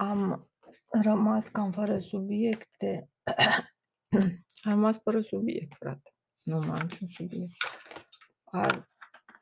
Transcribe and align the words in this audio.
Am 0.00 0.48
rămas 1.02 1.48
cam 1.48 1.72
fără 1.72 1.98
subiecte. 1.98 3.10
Am 4.62 4.72
rămas 4.72 4.98
fără 5.02 5.20
subiect, 5.20 5.74
frate. 5.74 6.14
Nu 6.42 6.58
mai 6.58 6.80
am 6.80 6.86
niciun 6.86 7.08
subiect. 7.08 7.54
Ar, 8.44 8.90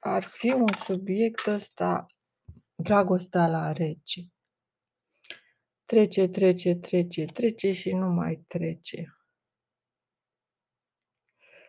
ar 0.00 0.22
fi 0.22 0.52
un 0.52 0.72
subiect 0.84 1.46
ăsta, 1.46 2.06
dragostea 2.74 3.48
la 3.48 3.72
rece. 3.72 4.20
Trece, 5.84 6.28
trece, 6.28 6.74
trece, 6.74 7.24
trece 7.24 7.72
și 7.72 7.92
nu 7.92 8.08
mai 8.08 8.44
trece. 8.46 9.16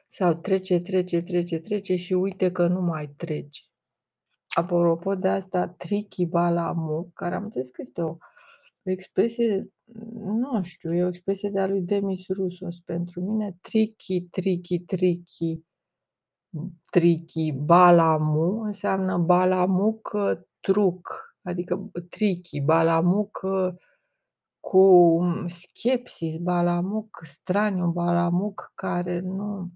Sau 0.07 0.33
trece, 0.33 0.79
trece, 0.79 1.21
trece, 1.21 1.59
trece 1.59 1.95
și 1.95 2.13
uite 2.13 2.51
că 2.51 2.67
nu 2.67 2.81
mai 2.81 3.07
trece. 3.07 3.61
Apropo 4.47 5.15
de 5.15 5.27
asta, 5.27 5.67
tricky 5.67 6.25
balamu, 6.25 7.11
care 7.13 7.35
am 7.35 7.43
înțeles 7.43 7.69
că 7.69 7.81
este 7.81 8.01
o 8.01 8.17
expresie, 8.91 9.69
nu 10.13 10.63
știu, 10.63 10.93
e 10.93 11.03
o 11.03 11.07
expresie 11.07 11.49
de 11.49 11.59
a 11.59 11.67
lui 11.67 11.81
Demis 11.81 12.27
Roussos. 12.27 12.79
Pentru 12.79 13.21
mine, 13.21 13.57
tricky, 13.61 14.21
tricky, 14.21 14.79
tricky, 14.79 15.63
tricky, 16.91 17.51
balamu 17.51 18.61
înseamnă 18.61 19.17
balamuc 19.17 20.11
truc, 20.59 21.35
adică 21.41 21.91
tricky, 22.09 22.61
balamuc 22.61 23.39
cu 24.59 25.19
schepsis, 25.45 26.37
balamuc 26.37 27.19
straniu, 27.23 27.87
balamuc 27.87 28.71
care 28.75 29.19
nu 29.19 29.71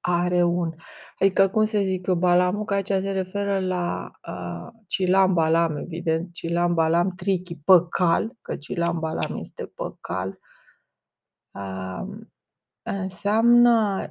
are 0.00 0.42
un 0.42 0.74
adică 1.18 1.48
cum 1.48 1.64
să 1.64 1.78
zic 1.78 2.06
eu, 2.06 2.14
balamuc 2.14 2.70
aici 2.70 2.86
se 2.86 3.10
referă 3.10 3.58
la, 3.58 4.10
uh, 4.28 4.72
Cilam 4.86 5.34
Balam 5.34 5.76
evident, 5.76 6.32
Cilam 6.32 6.74
Balam 6.74 7.10
tricky, 7.10 7.56
păcal, 7.56 8.36
că 8.42 8.56
Cilam 8.56 8.98
Balam 8.98 9.36
este 9.36 9.66
păcal. 9.66 10.38
Uh, 11.50 12.18
înseamnă, 12.82 14.08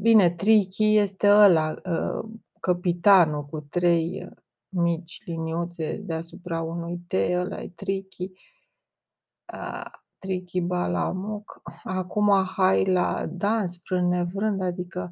bine, 0.00 0.30
tricky 0.30 0.96
este 0.96 1.28
ăla, 1.28 1.74
uh, 1.84 2.30
capitanul 2.60 3.44
cu 3.44 3.60
trei 3.60 4.28
mici 4.68 5.22
liniuțe 5.24 5.96
deasupra 5.96 6.60
unui 6.60 6.98
T, 7.06 7.12
ăla 7.12 7.62
e 7.62 7.68
tricky. 7.68 8.30
Uh, 9.52 9.90
tricky 10.24 10.60
balamuc. 10.60 11.62
Acum 11.82 12.44
hai 12.44 12.84
la 12.84 13.26
dans, 13.26 13.80
frân 13.82 14.08
nevrând, 14.08 14.62
adică 14.62 15.10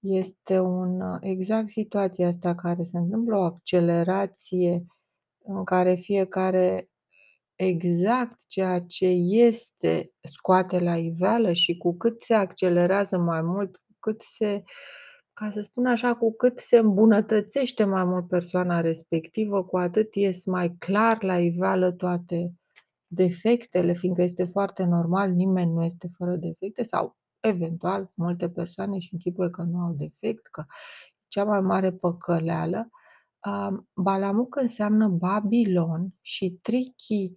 este 0.00 0.58
un 0.58 1.18
exact 1.20 1.68
situația 1.68 2.28
asta 2.28 2.54
care 2.54 2.84
se 2.84 2.98
întâmplă, 2.98 3.36
o 3.36 3.42
accelerație 3.42 4.86
în 5.44 5.64
care 5.64 5.94
fiecare 5.94 6.88
exact 7.56 8.38
ceea 8.46 8.80
ce 8.80 9.06
este 9.46 10.12
scoate 10.20 10.78
la 10.78 10.96
iveală 10.96 11.52
și 11.52 11.76
cu 11.76 11.96
cât 11.96 12.22
se 12.22 12.34
accelerează 12.34 13.18
mai 13.18 13.42
mult, 13.42 13.76
cu 13.76 13.94
cât 14.00 14.22
se, 14.22 14.62
ca 15.32 15.50
să 15.50 15.60
spun 15.60 15.86
așa, 15.86 16.14
cu 16.14 16.36
cât 16.36 16.58
se 16.58 16.78
îmbunătățește 16.78 17.84
mai 17.84 18.04
mult 18.04 18.28
persoana 18.28 18.80
respectivă, 18.80 19.64
cu 19.64 19.78
atât 19.78 20.14
ies 20.14 20.44
mai 20.44 20.76
clar 20.78 21.22
la 21.22 21.38
iveală 21.38 21.92
toate 21.92 22.52
defectele, 23.14 23.92
fiindcă 23.92 24.22
este 24.22 24.44
foarte 24.44 24.84
normal, 24.84 25.30
nimeni 25.30 25.72
nu 25.72 25.84
este 25.84 26.08
fără 26.16 26.36
defecte 26.36 26.82
sau 26.82 27.16
eventual 27.40 28.10
multe 28.14 28.50
persoane 28.50 28.98
și 28.98 29.12
închipuie 29.12 29.50
că 29.50 29.62
nu 29.62 29.78
au 29.78 29.92
defect, 29.92 30.46
că 30.46 30.64
cea 31.28 31.44
mai 31.44 31.60
mare 31.60 31.92
păcăleală. 31.92 32.88
Balamuc 33.94 34.56
înseamnă 34.56 35.08
Babilon 35.08 36.14
și 36.20 36.58
tricky, 36.62 37.34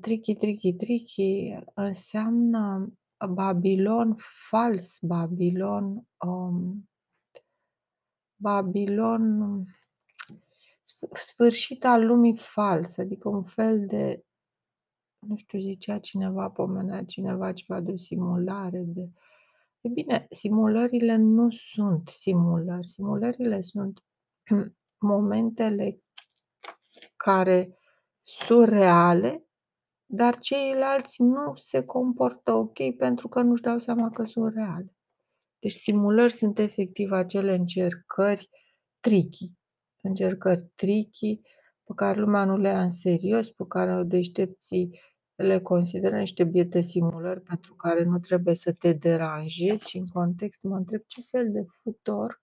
tricky, 0.00 0.34
tricky, 0.34 0.72
tricky 0.72 1.58
înseamnă 1.74 2.92
Babilon 3.28 4.14
fals, 4.48 4.98
Babilon, 5.00 6.08
um, 6.26 6.90
Babilon, 8.36 9.64
sfârșit 11.12 11.84
al 11.84 12.06
lumii 12.06 12.36
fals, 12.36 12.96
adică 12.98 13.28
un 13.28 13.44
fel 13.44 13.86
de 13.86 14.24
nu 15.20 15.36
știu, 15.36 15.60
zicea 15.60 15.98
cineva, 15.98 16.48
pomenea 16.48 17.04
cineva 17.04 17.52
ceva 17.52 17.80
de 17.80 17.92
o 17.92 17.96
simulare, 17.96 18.82
de... 18.86 19.10
E 19.80 19.88
bine, 19.88 20.26
simulările 20.30 21.16
nu 21.16 21.50
sunt 21.50 22.08
simulări. 22.08 22.88
Simulările 22.88 23.60
sunt 23.60 24.04
momentele 24.98 26.02
care 27.16 27.78
sunt 28.20 28.68
reale, 28.68 29.44
dar 30.06 30.38
ceilalți 30.38 31.22
nu 31.22 31.54
se 31.54 31.84
comportă 31.84 32.52
ok 32.52 32.96
pentru 32.96 33.28
că 33.28 33.40
nu-și 33.40 33.62
dau 33.62 33.78
seama 33.78 34.10
că 34.10 34.24
sunt 34.24 34.54
reale. 34.54 34.94
Deci 35.58 35.72
simulări 35.72 36.32
sunt 36.32 36.58
efectiv 36.58 37.12
acele 37.12 37.54
încercări 37.54 38.48
tricky. 39.00 39.50
Încercări 40.02 40.70
tricky 40.74 41.40
pe 41.84 41.92
care 41.94 42.20
lumea 42.20 42.44
nu 42.44 42.56
le 42.56 42.68
ia 42.68 42.82
în 42.82 42.90
serios, 42.90 43.50
pe 43.50 43.64
care 43.68 44.02
deștepții 44.02 45.00
le 45.42 45.60
consideră 45.60 46.18
niște 46.18 46.44
biete 46.44 46.80
simulări 46.80 47.40
pentru 47.40 47.74
care 47.74 48.04
nu 48.04 48.18
trebuie 48.18 48.54
să 48.54 48.72
te 48.72 48.92
deranjezi 48.92 49.88
și 49.88 49.98
în 49.98 50.06
context 50.06 50.62
mă 50.62 50.76
întreb 50.76 51.02
ce 51.06 51.20
fel 51.20 51.50
de 51.52 51.64
futor 51.82 52.40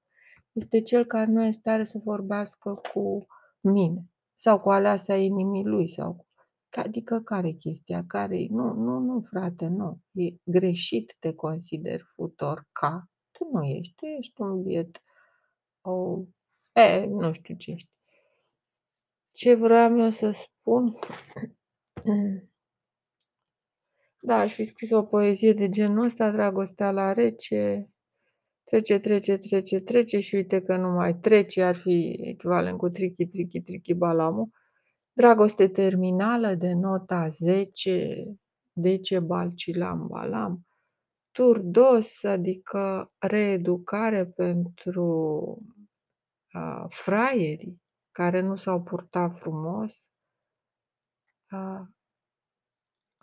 este 0.52 0.82
cel 0.82 1.06
care 1.06 1.32
nu 1.32 1.44
este 1.44 1.60
stare 1.60 1.84
să 1.84 1.98
vorbească 2.04 2.72
cu 2.94 3.26
mine 3.60 4.06
sau 4.36 4.60
cu 4.60 4.70
aleasa 4.70 5.16
inimii 5.16 5.66
lui 5.66 5.90
sau 5.90 6.14
cu... 6.14 6.26
Adică 6.70 7.20
care 7.20 7.52
chestia? 7.52 8.06
care 8.08 8.48
Nu, 8.50 8.74
nu, 8.74 9.00
nu, 9.00 9.22
frate, 9.22 9.68
nu. 9.68 10.00
E 10.12 10.36
greșit 10.44 11.16
te 11.20 11.34
consider 11.34 12.02
futor 12.16 12.68
ca. 12.72 13.10
Tu 13.32 13.50
nu 13.52 13.64
ești, 13.64 13.94
tu 13.96 14.06
ești 14.06 14.42
un 14.42 14.64
biet. 14.64 15.04
O... 15.82 16.24
E, 16.74 17.06
nu 17.06 17.32
știu 17.32 17.56
ce 17.56 17.72
ești. 17.72 17.90
Ce 19.32 19.54
vreau 19.54 20.00
eu 20.00 20.10
să 20.10 20.32
spun? 20.32 21.00
Da, 24.28 24.36
aș 24.38 24.54
fi 24.54 24.64
scris 24.64 24.92
o 24.92 25.04
poezie 25.04 25.54
de 25.54 25.70
genul 25.70 26.06
ăsta, 26.06 26.32
dragostea 26.32 26.92
la 26.92 27.14
rece, 27.14 27.90
trece, 28.64 29.00
trece, 29.00 29.38
trece, 29.38 29.80
trece 29.80 30.20
și 30.20 30.36
uite 30.36 30.62
că 30.62 30.78
nu 30.78 30.90
mai 30.90 31.16
trece, 31.16 31.64
ar 31.64 31.76
fi 31.76 32.20
echivalent 32.22 32.78
cu 32.78 32.90
trichi, 32.90 33.26
trichi, 33.26 33.62
trichi, 33.62 33.94
balamu. 33.94 34.52
Dragoste 35.14 35.68
terminală 35.68 36.54
de 36.56 36.74
nota 36.74 37.30
10, 37.30 38.24
dece 38.74 39.20
balcilam 39.20 40.08
balam. 40.08 40.68
Turdos, 41.32 42.24
adică 42.24 43.12
reeducare 43.18 44.26
pentru 44.26 45.06
uh, 46.54 46.86
fraierii 46.90 47.82
care 48.12 48.42
nu 48.42 48.56
s-au 48.56 48.84
purtat 48.84 49.38
frumos. 49.38 50.10
Uh, 51.52 51.97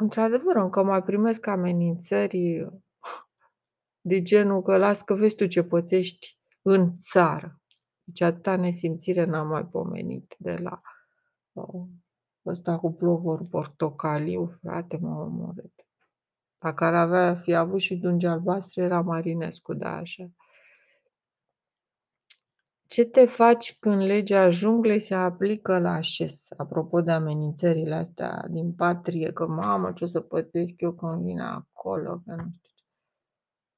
Într-adevăr, 0.05 0.57
încă 0.57 0.83
mai 0.83 1.03
primesc 1.03 1.47
amenințări 1.47 2.69
de 4.01 4.23
genul 4.23 4.63
că 4.63 4.77
las 4.77 5.03
că 5.03 5.15
vezi 5.15 5.35
tu 5.35 5.47
ce 5.47 5.63
pățești 5.63 6.39
în 6.63 6.99
țară. 6.99 7.61
Deci 8.05 8.21
atâta 8.21 8.57
nesimțire 8.57 9.25
n-am 9.25 9.49
mai 9.49 9.65
pomenit 9.65 10.35
de 10.39 10.57
la 10.57 10.81
uh, 11.53 11.87
ăsta 12.47 12.79
cu 12.79 12.93
plovor 12.93 13.47
portocaliu, 13.51 14.47
frate, 14.61 14.97
m-a 14.97 15.21
omorât. 15.21 15.87
Dacă 16.59 16.85
ar 16.85 16.95
avea, 16.95 17.35
fi 17.35 17.55
avut 17.55 17.81
și 17.81 17.97
dungi 17.97 18.27
albastre, 18.27 18.83
era 18.83 19.01
Marinescu, 19.01 19.75
da, 19.75 19.97
așa. 19.97 20.31
Ce 22.95 23.05
te 23.05 23.27
faci 23.27 23.79
când 23.79 24.03
legea 24.03 24.51
junglei 24.51 25.01
se 25.01 25.15
aplică 25.15 25.79
la 25.79 26.01
șes? 26.01 26.47
Apropo 26.57 27.01
de 27.01 27.11
amenințările 27.11 27.95
astea 27.95 28.47
din 28.51 28.73
patrie, 28.73 29.33
că 29.33 29.47
mamă, 29.47 29.93
ce 29.93 30.05
o 30.05 30.07
să 30.07 30.21
pățesc 30.21 30.73
eu 30.77 30.93
când 30.93 31.23
vin 31.23 31.41
acolo, 31.41 32.23
că 32.25 32.31
nu 32.31 32.37
știu 32.37 32.71
ce. 32.77 32.85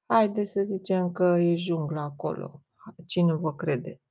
Haide 0.05 0.45
să 0.45 0.63
zicem 0.65 1.11
că 1.11 1.23
e 1.23 1.55
jungla 1.55 2.01
acolo. 2.01 2.61
Cine 3.05 3.33
vă 3.33 3.55
crede? 3.55 4.01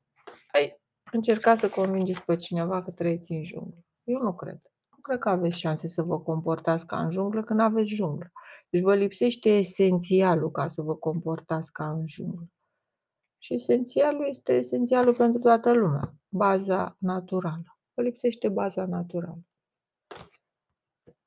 Ai 0.52 0.80
încercat 1.12 1.58
să 1.58 1.68
convingeți 1.68 2.24
pe 2.24 2.36
cineva 2.36 2.82
că 2.82 2.90
trăiți 2.90 3.32
în 3.32 3.42
junglă. 3.44 3.84
Eu 4.04 4.20
nu 4.20 4.34
cred. 4.34 4.60
Nu 4.90 4.98
cred 5.02 5.18
că 5.18 5.28
aveți 5.28 5.58
șanse 5.58 5.88
să 5.88 6.02
vă 6.02 6.20
comportați 6.20 6.86
ca 6.86 7.04
în 7.04 7.10
junglă 7.10 7.42
când 7.42 7.60
aveți 7.60 7.94
junglă. 7.94 8.32
Deci 8.70 8.82
vă 8.82 8.94
lipsește 8.94 9.48
esențialul 9.48 10.50
ca 10.50 10.68
să 10.68 10.82
vă 10.82 10.94
comportați 10.94 11.72
ca 11.72 11.90
în 11.90 12.06
junglă. 12.06 12.50
Și 13.38 13.54
esențialul 13.54 14.28
este 14.28 14.52
esențialul 14.52 15.14
pentru 15.14 15.40
toată 15.42 15.72
lumea, 15.72 16.14
baza 16.28 16.96
naturală. 17.00 17.78
Vă 17.94 18.02
lipsește 18.02 18.48
baza 18.48 18.86
naturală. 18.86 19.38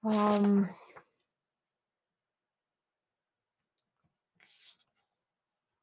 Um, 0.02 0.78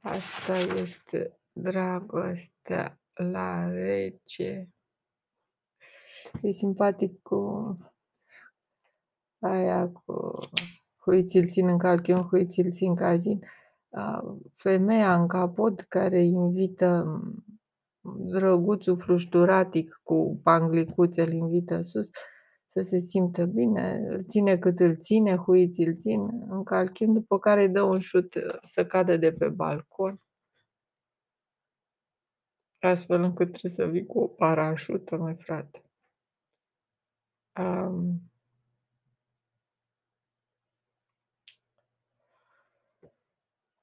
asta 0.01 0.57
este 0.57 1.41
dragostea 1.53 3.01
la 3.15 3.69
rece. 3.69 4.69
E 6.43 6.53
simpatic 6.53 7.23
cu 7.23 7.77
aia 9.39 9.89
cu 9.89 10.39
hui 10.97 11.25
ți-l 11.25 11.49
țin 11.49 11.69
în 11.69 11.79
calchion, 11.79 12.23
hui 12.23 12.47
ți-l 12.47 12.73
țin 12.73 12.95
cazin. 12.95 13.41
Femeia 14.55 15.15
în 15.21 15.27
capot 15.27 15.81
care 15.81 16.25
invită 16.25 17.21
drăguțul 18.17 18.97
flușturatic 18.97 20.01
cu 20.03 20.41
panglicuțe, 20.43 21.23
îl 21.23 21.33
invită 21.33 21.83
sus 21.83 22.11
să 22.67 22.83
se 22.83 22.99
simtă 22.99 23.45
bine, 23.45 24.07
îl 24.09 24.25
ține 24.29 24.59
cât 24.59 24.81
îl 24.81 24.97
ține, 24.97 25.35
hui 25.37 25.71
ți-l 25.71 25.97
țin 25.97 26.21
în 26.49 26.65
calchion, 26.65 27.13
după 27.13 27.39
care 27.39 27.63
îi 27.63 27.69
dă 27.69 27.83
un 27.83 27.99
șut 27.99 28.35
să 28.63 28.87
cadă 28.87 29.17
de 29.17 29.33
pe 29.33 29.49
balcon 29.49 30.21
astfel 32.87 33.23
încât 33.23 33.53
trebuie 33.53 33.73
să 33.73 33.87
vii 33.87 34.07
cu 34.07 34.19
o 34.19 34.27
parașută, 34.27 35.17
măi 35.17 35.35
frate. 35.35 35.83
Um, 37.61 38.21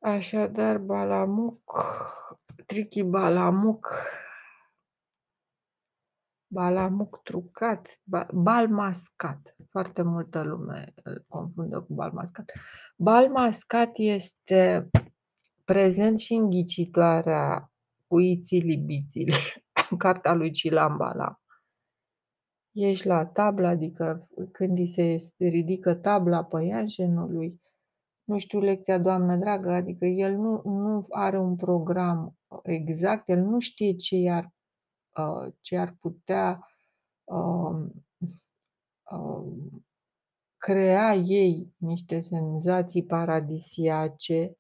așadar, 0.04 0.78
Balamuc, 0.78 1.84
Trichi 2.66 3.04
Balamuc, 3.04 3.90
Balamuc 6.48 7.22
trucat, 7.24 8.02
bal 8.34 8.68
mascat. 8.68 9.56
Foarte 9.70 10.02
multă 10.02 10.42
lume 10.42 10.94
îl 11.04 11.26
confundă 11.28 11.82
cu 11.82 11.94
bal 11.94 12.12
mascat. 12.12 12.52
Bal 12.98 13.30
mascat 13.30 13.92
este 13.94 14.90
prezent 15.66 16.20
și 16.20 16.34
în 16.34 16.50
ghicitoarea 16.50 17.72
Uițili 18.08 18.76
bițili, 18.76 19.34
cartea 19.98 20.34
lui 20.34 20.52
Cilan 20.52 20.98
Balam. 20.98 21.42
Ești 22.72 23.08
la 23.08 23.26
tablă, 23.26 23.68
adică 23.68 24.28
când 24.52 24.78
îi 24.78 24.88
se 24.88 25.18
ridică 25.38 25.94
tabla 25.94 26.44
păianjenului, 26.44 27.62
nu 28.24 28.38
știu 28.38 28.60
lecția, 28.60 28.98
doamnă 28.98 29.36
dragă, 29.36 29.72
adică 29.72 30.06
el 30.06 30.36
nu, 30.36 30.62
nu 30.64 31.06
are 31.10 31.40
un 31.40 31.56
program 31.56 32.38
exact, 32.64 33.30
el 33.30 33.40
nu 33.40 33.60
știe 33.60 33.96
ce 33.96 34.30
ar, 34.30 34.54
uh, 35.18 35.54
ce 35.62 35.78
ar 35.78 35.96
putea 36.00 36.68
uh, 37.24 37.86
uh, 39.12 39.44
crea 40.58 41.16
ei 41.16 41.74
niște 41.78 42.20
senzații 42.20 43.04
paradisiace. 43.04 44.58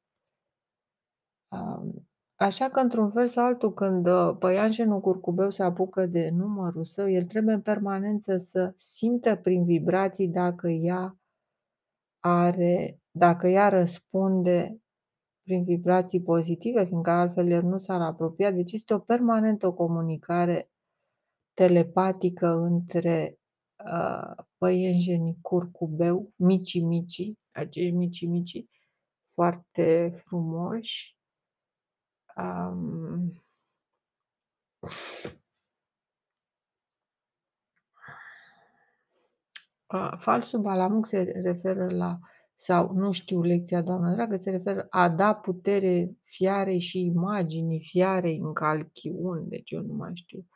Așa 2.35 2.69
că, 2.69 2.79
într-un 2.79 3.11
fel 3.11 3.27
sau 3.27 3.45
altul, 3.45 3.73
când 3.73 4.07
uh, 4.07 4.35
păianjenul 4.39 4.99
curcubeu 4.99 5.49
se 5.49 5.63
apucă 5.63 6.05
de 6.05 6.29
numărul 6.29 6.85
său, 6.85 7.09
el 7.09 7.25
trebuie 7.25 7.55
în 7.55 7.61
permanență 7.61 8.37
să 8.37 8.73
simtă 8.77 9.35
prin 9.35 9.65
vibrații 9.65 10.27
dacă 10.27 10.67
ea 10.67 11.17
are, 12.19 13.02
dacă 13.15 13.47
ea 13.47 13.69
răspunde 13.69 14.77
prin 15.43 15.63
vibrații 15.63 16.21
pozitive, 16.21 16.85
fiindcă 16.85 17.09
altfel 17.09 17.51
el 17.51 17.63
nu 17.63 17.77
s-ar 17.77 18.01
apropia. 18.01 18.51
Deci 18.51 18.71
este 18.71 18.93
o 18.93 18.99
permanentă 18.99 19.71
comunicare 19.71 20.69
telepatică 21.53 22.47
între 22.47 23.37
uh, 23.85 24.43
păienjenii 24.57 25.37
curcubeu, 25.41 26.31
mici-mici, 26.35 27.31
acești 27.51 27.91
mici-mici 27.91 28.65
foarte 29.33 30.13
frumoși, 30.25 31.17
Um, 32.35 33.43
falsul 40.17 40.61
balamuc 40.61 41.07
se 41.07 41.21
referă 41.21 41.89
la, 41.89 42.19
sau 42.63 42.93
nu 42.93 43.11
știu 43.11 43.41
lecția, 43.41 43.81
doamnă 43.81 44.13
dragă, 44.13 44.37
se 44.37 44.49
referă 44.49 44.87
a 44.89 45.09
da 45.09 45.35
putere 45.35 46.17
fiarei 46.23 46.79
și 46.79 46.99
imaginii 46.99 47.81
fiarei 47.81 48.37
în 48.37 48.53
calchiun, 48.53 49.49
deci 49.49 49.71
eu 49.71 49.81
nu 49.81 49.93
mai 49.93 50.11
știu, 50.15 50.47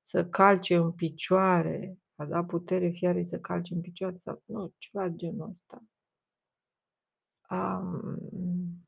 să 0.00 0.26
calce 0.26 0.74
în 0.74 0.92
picioare, 0.92 1.98
a 2.14 2.24
da 2.24 2.44
putere 2.44 2.88
fiarei 2.88 3.28
să 3.28 3.38
calce 3.38 3.74
în 3.74 3.80
picioare 3.80 4.16
sau 4.20 4.42
nu, 4.46 4.72
ceva 4.78 5.08
de 5.08 5.16
genul 5.16 5.50
ăsta. 5.50 5.82
Um, 7.50 8.84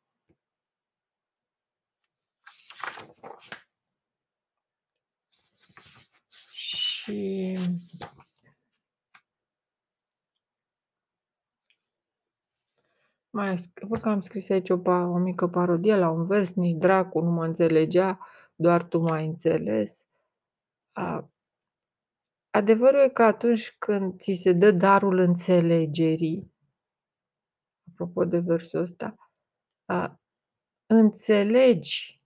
Și 7.02 7.58
mai 13.32 13.56
văd 13.88 14.00
că 14.00 14.08
am 14.08 14.20
scris 14.20 14.48
aici 14.48 14.70
o, 14.70 14.80
o 14.90 15.18
mică 15.18 15.48
parodie 15.48 15.96
la 15.96 16.10
un 16.10 16.26
vers, 16.26 16.54
nici 16.54 16.78
dracu 16.78 17.20
nu 17.20 17.30
mă 17.30 17.44
înțelegea, 17.44 18.18
doar 18.54 18.82
tu 18.82 18.98
m-ai 18.98 19.26
înțeles. 19.26 20.06
A, 20.92 21.30
adevărul 22.50 23.00
e 23.00 23.08
că 23.08 23.22
atunci 23.22 23.76
când 23.78 24.18
ți 24.18 24.32
se 24.32 24.52
dă 24.52 24.70
darul 24.70 25.18
înțelegerii, 25.18 26.52
apropo 27.90 28.24
de 28.24 28.38
versul 28.38 28.80
ăsta, 28.80 29.16
a, 29.84 30.20
înțelegi 30.86 32.22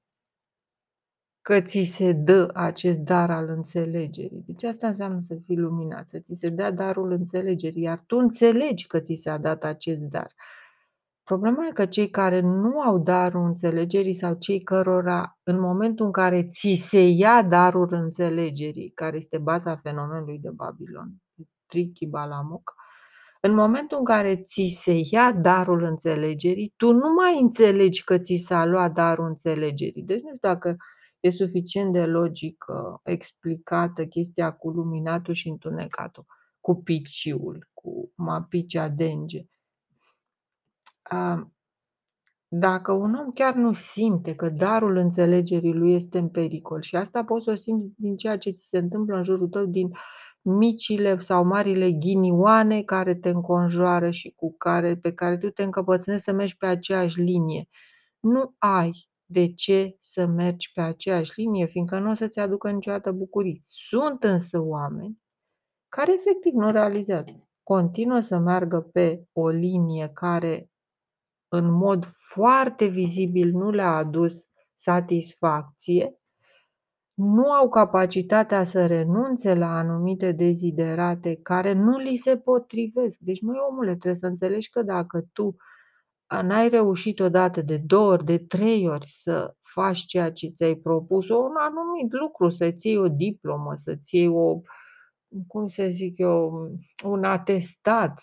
că 1.40 1.60
ți 1.60 1.82
se 1.82 2.12
dă 2.12 2.50
acest 2.54 2.98
dar 2.98 3.30
al 3.30 3.48
înțelegerii. 3.48 4.42
Deci 4.46 4.62
asta 4.62 4.88
înseamnă 4.88 5.20
să 5.22 5.38
fii 5.44 5.56
luminat, 5.56 6.08
să 6.08 6.18
ți 6.18 6.34
se 6.34 6.48
dea 6.48 6.70
darul 6.70 7.10
înțelegerii, 7.10 7.82
iar 7.82 8.04
tu 8.06 8.16
înțelegi 8.16 8.86
că 8.86 9.00
ți 9.00 9.14
s-a 9.14 9.36
dat 9.36 9.64
acest 9.64 10.00
dar. 10.00 10.34
Problema 11.26 11.66
e 11.66 11.72
că 11.72 11.86
cei 11.86 12.10
care 12.10 12.40
nu 12.40 12.80
au 12.80 12.98
darul 12.98 13.44
înțelegerii 13.44 14.14
sau 14.14 14.34
cei 14.34 14.62
cărora 14.62 15.38
în 15.42 15.60
momentul 15.60 16.06
în 16.06 16.12
care 16.12 16.48
ți 16.48 16.74
se 16.88 17.08
ia 17.08 17.42
darul 17.42 17.92
înțelegerii, 17.92 18.90
care 18.94 19.16
este 19.16 19.38
baza 19.38 19.76
fenomenului 19.76 20.38
de 20.38 20.50
Babilon, 20.50 21.14
Trichi 21.66 22.06
Balamuc, 22.06 22.74
în 23.40 23.54
momentul 23.54 23.98
în 23.98 24.04
care 24.04 24.36
ți 24.36 24.78
se 24.80 25.00
ia 25.10 25.32
darul 25.32 25.82
înțelegerii, 25.82 26.72
tu 26.76 26.92
nu 26.92 27.14
mai 27.14 27.40
înțelegi 27.40 28.04
că 28.04 28.18
ți 28.18 28.44
s-a 28.46 28.64
luat 28.64 28.92
darul 28.92 29.26
înțelegerii. 29.26 30.02
Deci 30.02 30.22
nu 30.22 30.34
știu 30.34 30.48
dacă 30.48 30.76
E 31.26 31.30
suficient 31.30 31.92
de 31.92 32.04
logică 32.06 33.00
explicată 33.04 34.06
chestia 34.06 34.52
cu 34.52 34.70
luminatul 34.70 35.34
și 35.34 35.48
întunecatul, 35.48 36.24
cu 36.60 36.82
piciul, 36.82 37.68
cu 37.72 38.12
mapicea 38.14 38.88
denge. 38.88 39.44
Dacă 42.48 42.92
un 42.92 43.14
om 43.14 43.30
chiar 43.32 43.54
nu 43.54 43.72
simte 43.72 44.34
că 44.34 44.48
darul 44.48 44.96
înțelegerii 44.96 45.74
lui 45.74 45.94
este 45.94 46.18
în 46.18 46.28
pericol 46.28 46.82
și 46.82 46.96
asta 46.96 47.24
poți 47.24 47.44
să 47.44 47.50
o 47.50 47.54
simți 47.54 47.94
din 47.96 48.16
ceea 48.16 48.38
ce 48.38 48.50
ți 48.50 48.68
se 48.68 48.78
întâmplă 48.78 49.16
în 49.16 49.22
jurul 49.22 49.48
tău, 49.48 49.64
din 49.64 49.90
micile 50.42 51.18
sau 51.18 51.44
marile 51.44 51.92
ghinioane 51.92 52.82
care 52.82 53.14
te 53.14 53.28
înconjoară 53.28 54.10
și 54.10 54.32
cu 54.36 54.56
care, 54.56 54.96
pe 54.96 55.12
care 55.12 55.38
tu 55.38 55.50
te 55.50 55.62
încăpățânezi 55.62 56.24
să 56.24 56.32
mergi 56.32 56.56
pe 56.56 56.66
aceeași 56.66 57.20
linie. 57.20 57.68
Nu 58.20 58.54
ai 58.58 58.90
de 59.24 59.52
ce 59.54 59.96
să 60.00 60.26
mergi 60.26 60.72
pe 60.72 60.80
aceeași 60.80 61.40
linie, 61.40 61.66
fiindcă 61.66 61.98
nu 61.98 62.10
o 62.10 62.14
să-ți 62.14 62.38
aducă 62.40 62.70
niciodată 62.70 63.12
bucurii. 63.12 63.58
Sunt 63.62 64.22
însă 64.22 64.60
oameni 64.60 65.18
care 65.88 66.12
efectiv 66.12 66.52
nu 66.52 66.70
realizează. 66.70 67.48
Continuă 67.62 68.20
să 68.20 68.38
meargă 68.38 68.80
pe 68.80 69.24
o 69.32 69.48
linie 69.48 70.10
care 70.14 70.70
în 71.48 71.72
mod 71.72 72.04
foarte 72.06 72.86
vizibil 72.86 73.50
nu 73.50 73.70
le-a 73.70 73.96
adus 73.96 74.48
satisfacție, 74.76 76.18
nu 77.14 77.52
au 77.52 77.68
capacitatea 77.68 78.64
să 78.64 78.86
renunțe 78.86 79.54
la 79.54 79.78
anumite 79.78 80.32
deziderate 80.32 81.38
care 81.42 81.72
nu 81.72 81.98
li 81.98 82.16
se 82.16 82.36
potrivesc. 82.36 83.18
Deci, 83.18 83.40
măi 83.40 83.56
omule, 83.70 83.90
trebuie 83.90 84.14
să 84.14 84.26
înțelegi 84.26 84.70
că 84.70 84.82
dacă 84.82 85.26
tu 85.32 85.56
n-ai 86.42 86.68
reușit 86.68 87.20
odată, 87.20 87.62
de 87.62 87.76
două 87.76 88.12
ori, 88.12 88.24
de 88.24 88.38
trei 88.38 88.88
ori 88.88 89.06
să 89.22 89.54
faci 89.60 89.98
ceea 89.98 90.32
ce 90.32 90.48
ți-ai 90.48 90.74
propus, 90.74 91.28
un 91.28 91.54
anumit 91.58 92.12
lucru, 92.12 92.48
să-ți 92.48 92.86
iei 92.86 92.98
o 92.98 93.08
diplomă, 93.08 93.72
să-ți 93.76 94.16
iei 94.16 94.28
o, 94.28 94.60
cum 95.46 95.66
să 95.66 95.88
zic 95.90 96.18
eu, 96.18 96.70
un 97.04 97.24
atestat, 97.24 98.22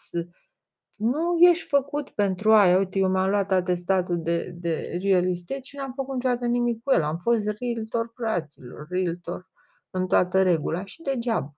nu 1.03 1.37
ești 1.39 1.67
făcut 1.67 2.09
pentru 2.09 2.53
aia. 2.53 2.77
Uite, 2.77 2.99
eu 2.99 3.09
mi-am 3.09 3.29
luat 3.29 3.51
atestatul 3.51 4.21
de, 4.21 4.55
de 4.55 4.99
real 5.01 5.29
estate 5.29 5.61
și 5.61 5.75
n-am 5.75 5.93
făcut 5.95 6.13
niciodată 6.13 6.45
nimic 6.45 6.83
cu 6.83 6.91
el. 6.91 7.03
Am 7.03 7.17
fost 7.17 7.41
realtor 7.59 8.11
fraților, 8.15 8.87
realtor 8.89 9.49
în 9.89 10.07
toată 10.07 10.41
regula 10.41 10.85
și 10.85 11.01
degeaba. 11.01 11.53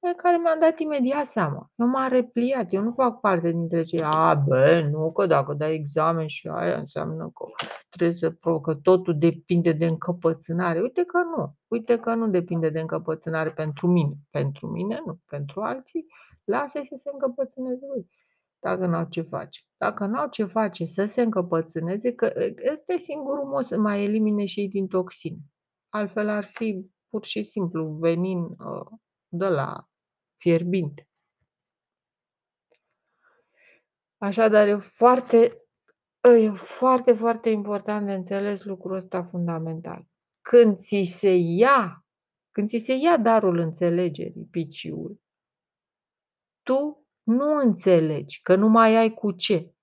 pe 0.00 0.14
care 0.16 0.36
mi-am 0.36 0.58
dat 0.60 0.78
imediat 0.78 1.24
seama. 1.24 1.70
Eu 1.74 1.86
m-am 1.86 2.08
repliat, 2.08 2.72
eu 2.72 2.82
nu 2.82 2.90
fac 2.90 3.20
parte 3.20 3.50
dintre 3.50 3.82
cei, 3.82 4.02
a, 4.02 4.34
bă, 4.34 4.88
nu, 4.90 5.12
că 5.12 5.26
dacă 5.26 5.54
dai 5.54 5.74
examen 5.74 6.26
și 6.26 6.48
aia 6.48 6.78
înseamnă 6.78 7.30
că 7.34 7.44
trebuie 7.88 8.18
să 8.18 8.30
pro, 8.30 8.60
că 8.60 8.74
totul 8.74 9.18
depinde 9.18 9.72
de 9.72 9.86
încăpățânare. 9.86 10.80
Uite 10.80 11.04
că 11.04 11.18
nu, 11.18 11.54
uite 11.68 11.98
că 11.98 12.14
nu 12.14 12.28
depinde 12.28 12.68
de 12.68 12.80
încăpățânare 12.80 13.50
pentru 13.50 13.86
mine. 13.86 14.14
Pentru 14.30 14.66
mine 14.66 15.02
nu, 15.06 15.18
pentru 15.26 15.60
alții, 15.60 16.06
lasă-i 16.44 16.86
să 16.86 16.94
se 16.98 17.10
încăpățâneze 17.12 17.86
lui 17.94 18.08
dacă 18.64 18.86
n-au 18.86 19.06
ce 19.08 19.22
face. 19.22 19.60
Dacă 19.76 20.06
n-au 20.06 20.28
ce 20.28 20.44
face 20.44 20.84
să 20.84 21.04
se 21.04 21.22
încăpățâneze, 21.22 22.14
că 22.14 22.32
ăsta 22.72 22.92
e 22.92 22.98
singurul 22.98 23.44
mod 23.44 23.64
să 23.64 23.78
mai 23.78 24.04
elimine 24.04 24.44
și 24.44 24.60
ei 24.60 24.68
din 24.68 24.86
toxine. 24.86 25.38
Altfel 25.88 26.28
ar 26.28 26.44
fi 26.44 26.90
pur 27.08 27.24
și 27.24 27.42
simplu 27.42 27.96
venin 28.00 28.38
uh, 28.38 28.86
de 29.28 29.46
la 29.46 29.88
fierbinte. 30.36 31.08
Așadar, 34.16 34.68
e 34.68 34.76
foarte, 34.76 35.66
e 36.20 36.50
foarte, 36.50 37.12
foarte 37.12 37.50
important 37.50 38.06
de 38.06 38.12
înțeles 38.12 38.64
lucrul 38.64 38.96
ăsta 38.96 39.24
fundamental. 39.24 40.06
Când 40.40 40.76
ți 40.76 41.02
se 41.02 41.34
ia, 41.36 42.06
când 42.50 42.68
ți 42.68 42.76
se 42.76 42.94
ia 42.94 43.16
darul 43.16 43.58
înțelegerii, 43.58 44.48
piciul, 44.50 45.20
tu 46.62 47.03
nu 47.24 47.56
înțelegi, 47.56 48.42
că 48.42 48.54
nu 48.54 48.68
mai 48.68 48.96
ai 48.96 49.14
cu 49.14 49.30
ce. 49.30 49.74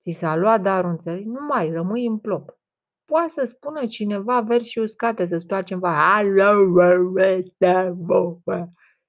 Ți 0.00 0.10
s-a 0.10 0.36
luat 0.36 0.62
darul 0.62 0.90
înțelegerii, 0.90 1.32
nu 1.32 1.46
mai 1.48 1.70
rămâi 1.70 2.06
în 2.06 2.18
plop. 2.18 2.58
Poate 3.04 3.28
să 3.28 3.46
spună 3.46 3.86
cineva 3.86 4.40
versi 4.40 4.78
uscate, 4.78 5.26
să 5.26 5.38
stoarce 5.38 5.74
în 5.74 5.80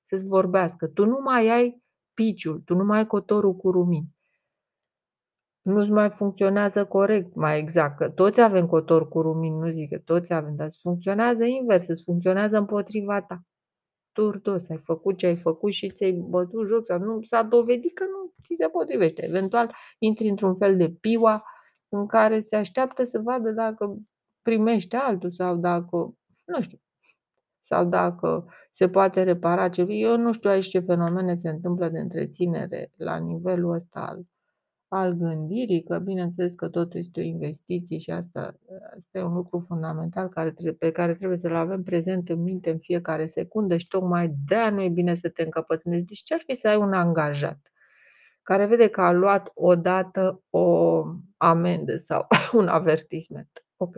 să-ți 0.05 0.25
vorbească. 0.25 0.87
Tu 0.87 1.05
nu 1.05 1.19
mai 1.23 1.49
ai 1.49 1.83
piciul, 2.13 2.61
tu 2.65 2.75
nu 2.75 2.83
mai 2.83 2.97
ai 2.97 3.07
cotorul 3.07 3.55
cu 3.55 3.71
rumini. 3.71 4.15
Nu-ți 5.61 5.89
mai 5.89 6.09
funcționează 6.09 6.85
corect, 6.85 7.35
mai 7.35 7.59
exact, 7.59 7.97
că 7.97 8.09
toți 8.09 8.41
avem 8.41 8.67
cotor 8.67 9.07
cu 9.07 9.21
rumini, 9.21 9.59
nu 9.59 9.71
zic 9.71 9.89
că 9.89 9.97
toți 9.97 10.33
avem, 10.33 10.55
dar 10.55 10.65
îți 10.65 10.79
funcționează 10.81 11.43
invers, 11.43 11.87
îți 11.87 12.03
funcționează 12.03 12.57
împotriva 12.57 13.21
ta. 13.21 13.46
Turdos, 14.17 14.69
ai 14.69 14.77
făcut 14.77 15.17
ce 15.17 15.25
ai 15.25 15.35
făcut 15.35 15.71
și 15.71 15.89
ți-ai 15.89 16.11
bătut 16.11 16.67
joc 16.67 16.85
sau 16.85 16.99
nu, 16.99 17.21
s-a 17.21 17.43
dovedit 17.43 17.93
că 17.93 18.03
nu 18.03 18.33
ți 18.43 18.55
se 18.55 18.67
potrivește. 18.67 19.25
Eventual 19.25 19.75
intri 19.99 20.27
într-un 20.27 20.55
fel 20.55 20.77
de 20.77 20.89
piua 20.89 21.43
în 21.89 22.07
care 22.07 22.41
ți 22.41 22.55
așteaptă 22.55 23.03
să 23.03 23.19
vadă 23.19 23.51
dacă 23.51 23.97
primește 24.41 24.95
altul 24.95 25.31
sau 25.31 25.55
dacă, 25.55 26.17
nu 26.45 26.61
știu, 26.61 26.77
sau 27.59 27.85
dacă 27.85 28.47
se 28.71 28.89
poate 28.89 29.23
repara 29.23 29.69
ceva. 29.69 29.91
Eu 29.91 30.17
nu 30.17 30.33
știu 30.33 30.49
aici 30.49 30.67
ce 30.67 30.79
fenomene 30.79 31.35
se 31.35 31.49
întâmplă 31.49 31.89
de 31.89 31.99
întreținere 31.99 32.91
la 32.95 33.17
nivelul 33.17 33.73
ăsta 33.73 33.99
al, 33.99 34.21
al 34.87 35.13
gândirii, 35.13 35.83
că 35.83 35.97
bineînțeles 35.97 36.55
că 36.55 36.67
totul 36.69 36.99
este 36.99 37.19
o 37.19 37.23
investiție 37.23 37.97
și 37.97 38.11
asta, 38.11 38.59
asta 38.97 39.17
e 39.17 39.23
un 39.23 39.33
lucru 39.33 39.59
fundamental 39.59 40.29
care, 40.29 40.53
pe 40.79 40.91
care 40.91 41.13
trebuie 41.13 41.37
să-l 41.37 41.55
avem 41.55 41.83
prezent 41.83 42.29
în 42.29 42.41
minte 42.41 42.69
în 42.69 42.77
fiecare 42.79 43.27
secundă 43.27 43.77
și 43.77 43.87
tocmai 43.87 44.35
de-aia 44.47 44.69
nu 44.69 44.81
e 44.81 44.89
bine 44.89 45.15
să 45.15 45.29
te 45.29 45.43
încăpățânești. 45.43 46.07
Deci 46.07 46.23
ce 46.23 46.33
ar 46.33 46.41
fi 46.45 46.55
să 46.55 46.67
ai 46.67 46.77
un 46.77 46.93
angajat 46.93 47.59
care 48.41 48.65
vede 48.65 48.87
că 48.87 49.01
a 49.01 49.11
luat 49.11 49.51
odată 49.53 50.43
o 50.49 51.03
amendă 51.37 51.95
sau 51.95 52.27
un 52.59 52.67
avertisment? 52.67 53.65
Ok 53.77 53.95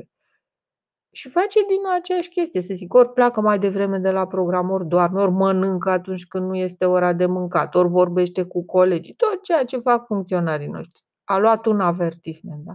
și 1.20 1.30
face 1.30 1.60
din 1.68 1.88
aceeași 1.94 2.30
chestie, 2.30 2.62
să 2.62 2.74
zic, 2.74 2.94
ori 2.94 3.14
pleacă 3.14 3.42
mai 3.42 3.60
devreme 3.60 3.98
de 3.98 4.12
la 4.12 4.28
program, 4.28 4.70
ori 4.70 4.88
doarme, 4.88 5.22
ori 5.22 5.32
mănâncă 5.32 5.90
atunci 5.90 6.28
când 6.28 6.48
nu 6.48 6.56
este 6.56 6.86
ora 6.86 7.14
de 7.14 7.26
mâncat, 7.26 7.76
ori 7.76 7.88
vorbește 7.88 8.44
cu 8.44 8.66
colegii, 8.66 9.14
tot 9.14 9.44
ceea 9.44 9.66
ce 9.66 9.78
fac 9.78 10.06
funcționarii 10.06 10.68
noștri. 10.68 11.04
A 11.24 11.38
luat 11.38 11.66
un 11.66 11.80
avertisment, 11.80 12.64
da? 12.66 12.74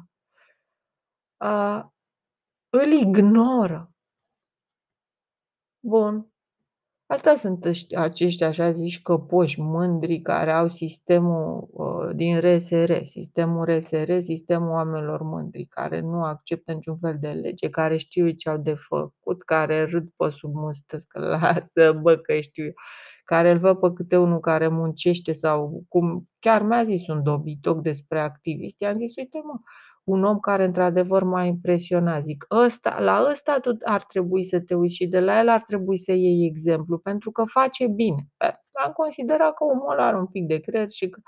A, 1.36 1.92
îl 2.70 2.92
ignoră. 2.92 3.92
Bun. 5.80 6.34
Asta 7.06 7.37
sunt 7.37 7.66
acești 7.94 8.44
așa 8.44 8.73
zici 8.73 9.02
căpoși 9.02 9.61
mândri 9.61 10.20
care 10.20 10.52
au 10.52 10.68
sistemul 10.68 11.68
uh, 11.70 12.16
din 12.16 12.40
RSR, 12.40 12.92
sistemul 13.04 13.64
RSR, 13.64 14.18
sistemul 14.20 14.68
oamenilor 14.70 15.23
mândri, 15.23 15.64
care 15.64 16.00
nu 16.00 16.25
acceptă 16.25 16.73
niciun 16.73 16.99
fel 16.99 17.16
de 17.20 17.28
lege, 17.28 17.70
care 17.70 17.96
știu 17.96 18.30
ce 18.30 18.49
au 18.49 18.56
de 18.56 18.75
făcut, 18.75 19.42
care 19.42 19.84
râd 19.84 20.08
pe 20.16 20.28
sub 20.28 20.54
mustă, 20.54 20.99
că 21.08 21.18
lasă, 21.40 21.92
bă, 21.92 22.16
că 22.16 22.40
știu 22.40 22.64
eu, 22.64 22.73
care 23.25 23.50
îl 23.50 23.58
văd 23.58 23.78
pe 23.78 23.92
câte 23.92 24.16
unul 24.16 24.40
care 24.40 24.68
muncește 24.68 25.32
sau 25.32 25.84
cum, 25.88 26.28
chiar 26.38 26.62
mi-a 26.62 26.84
zis 26.84 27.06
un 27.06 27.23
dobitoc 27.23 27.82
despre 27.82 28.20
activiști, 28.20 28.82
i-am 28.82 28.99
zis, 28.99 29.16
uite 29.16 29.40
mă, 29.44 29.54
un 30.04 30.25
om 30.25 30.38
care 30.38 30.64
într-adevăr 30.64 31.23
m-a 31.23 31.44
impresionat. 31.44 32.25
Zic, 32.25 32.46
ăsta, 32.50 33.00
la 33.00 33.26
ăsta 33.30 33.58
tu 33.58 33.76
ar 33.84 34.02
trebui 34.02 34.44
să 34.44 34.61
te 34.61 34.75
uiți 34.75 34.94
și 34.94 35.06
de 35.06 35.20
la 35.20 35.38
el 35.38 35.49
ar 35.49 35.62
trebui 35.62 35.99
să 35.99 36.12
iei 36.12 36.46
exemplu, 36.46 36.99
pentru 36.99 37.30
că 37.30 37.44
face 37.44 37.87
bine. 37.87 38.28
Am 38.73 38.92
considerat 38.92 39.54
că 39.54 39.64
omul 39.64 39.90
ăla 39.92 40.06
are 40.06 40.16
un 40.16 40.26
pic 40.26 40.46
de 40.46 40.58
creier 40.58 40.90
și 40.90 41.08
că 41.08 41.20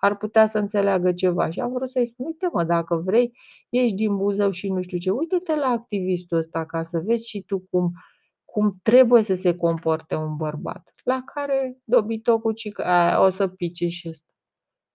ar 0.00 0.16
putea 0.16 0.48
să 0.48 0.58
înțeleagă 0.58 1.12
ceva. 1.12 1.50
Și 1.50 1.60
am 1.60 1.72
vrut 1.72 1.90
să-i 1.90 2.06
spun, 2.06 2.26
uite 2.26 2.48
mă, 2.52 2.64
dacă 2.64 2.96
vrei, 2.96 3.32
ieși 3.68 3.94
din 3.94 4.16
Buzău 4.16 4.50
și 4.50 4.68
nu 4.68 4.82
știu 4.82 4.98
ce, 4.98 5.10
uite-te 5.10 5.54
la 5.54 5.66
activistul 5.66 6.38
ăsta 6.38 6.66
ca 6.66 6.82
să 6.82 6.98
vezi 7.04 7.28
și 7.28 7.42
tu 7.42 7.58
cum, 7.70 7.92
cum 8.44 8.78
trebuie 8.82 9.22
să 9.22 9.34
se 9.34 9.56
comporte 9.56 10.14
un 10.14 10.36
bărbat. 10.36 10.92
La 11.04 11.22
care 11.34 11.78
dobitocul 11.84 12.52
cică, 12.52 12.84
o 13.20 13.28
să 13.28 13.48
pice 13.48 13.88
și 13.88 14.08
ăsta. 14.08 14.28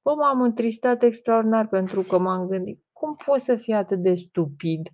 Bă, 0.01 0.13
m-am 0.15 0.41
întristat 0.41 1.03
extraordinar 1.03 1.67
pentru 1.67 2.01
că 2.01 2.17
m-am 2.17 2.48
gândit, 2.48 2.84
cum 3.00 3.15
poți 3.25 3.46
să 3.46 3.56
fii 3.56 3.74
atât 3.74 4.01
de 4.01 4.13
stupid 4.13 4.89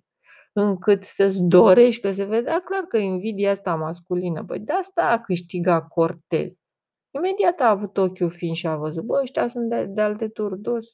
încât 0.52 1.04
să-ți 1.04 1.42
dorești 1.42 2.00
că 2.00 2.12
se 2.12 2.24
vedea 2.24 2.60
clar 2.60 2.82
că 2.82 2.96
invidia 2.96 3.50
asta 3.50 3.74
masculină. 3.74 4.44
Păi 4.44 4.58
de 4.58 4.72
asta 4.72 5.02
a 5.02 5.20
câștigat 5.20 5.88
Cortez. 5.88 6.56
Imediat 7.10 7.60
a 7.60 7.68
avut 7.68 7.96
ochiul 7.96 8.30
fin 8.30 8.54
și 8.54 8.66
a 8.66 8.76
văzut, 8.76 9.04
bă, 9.04 9.18
ăștia 9.22 9.48
sunt 9.48 9.68
de, 9.68 9.84
de 9.84 10.00
alte 10.00 10.28
turdos. 10.28 10.86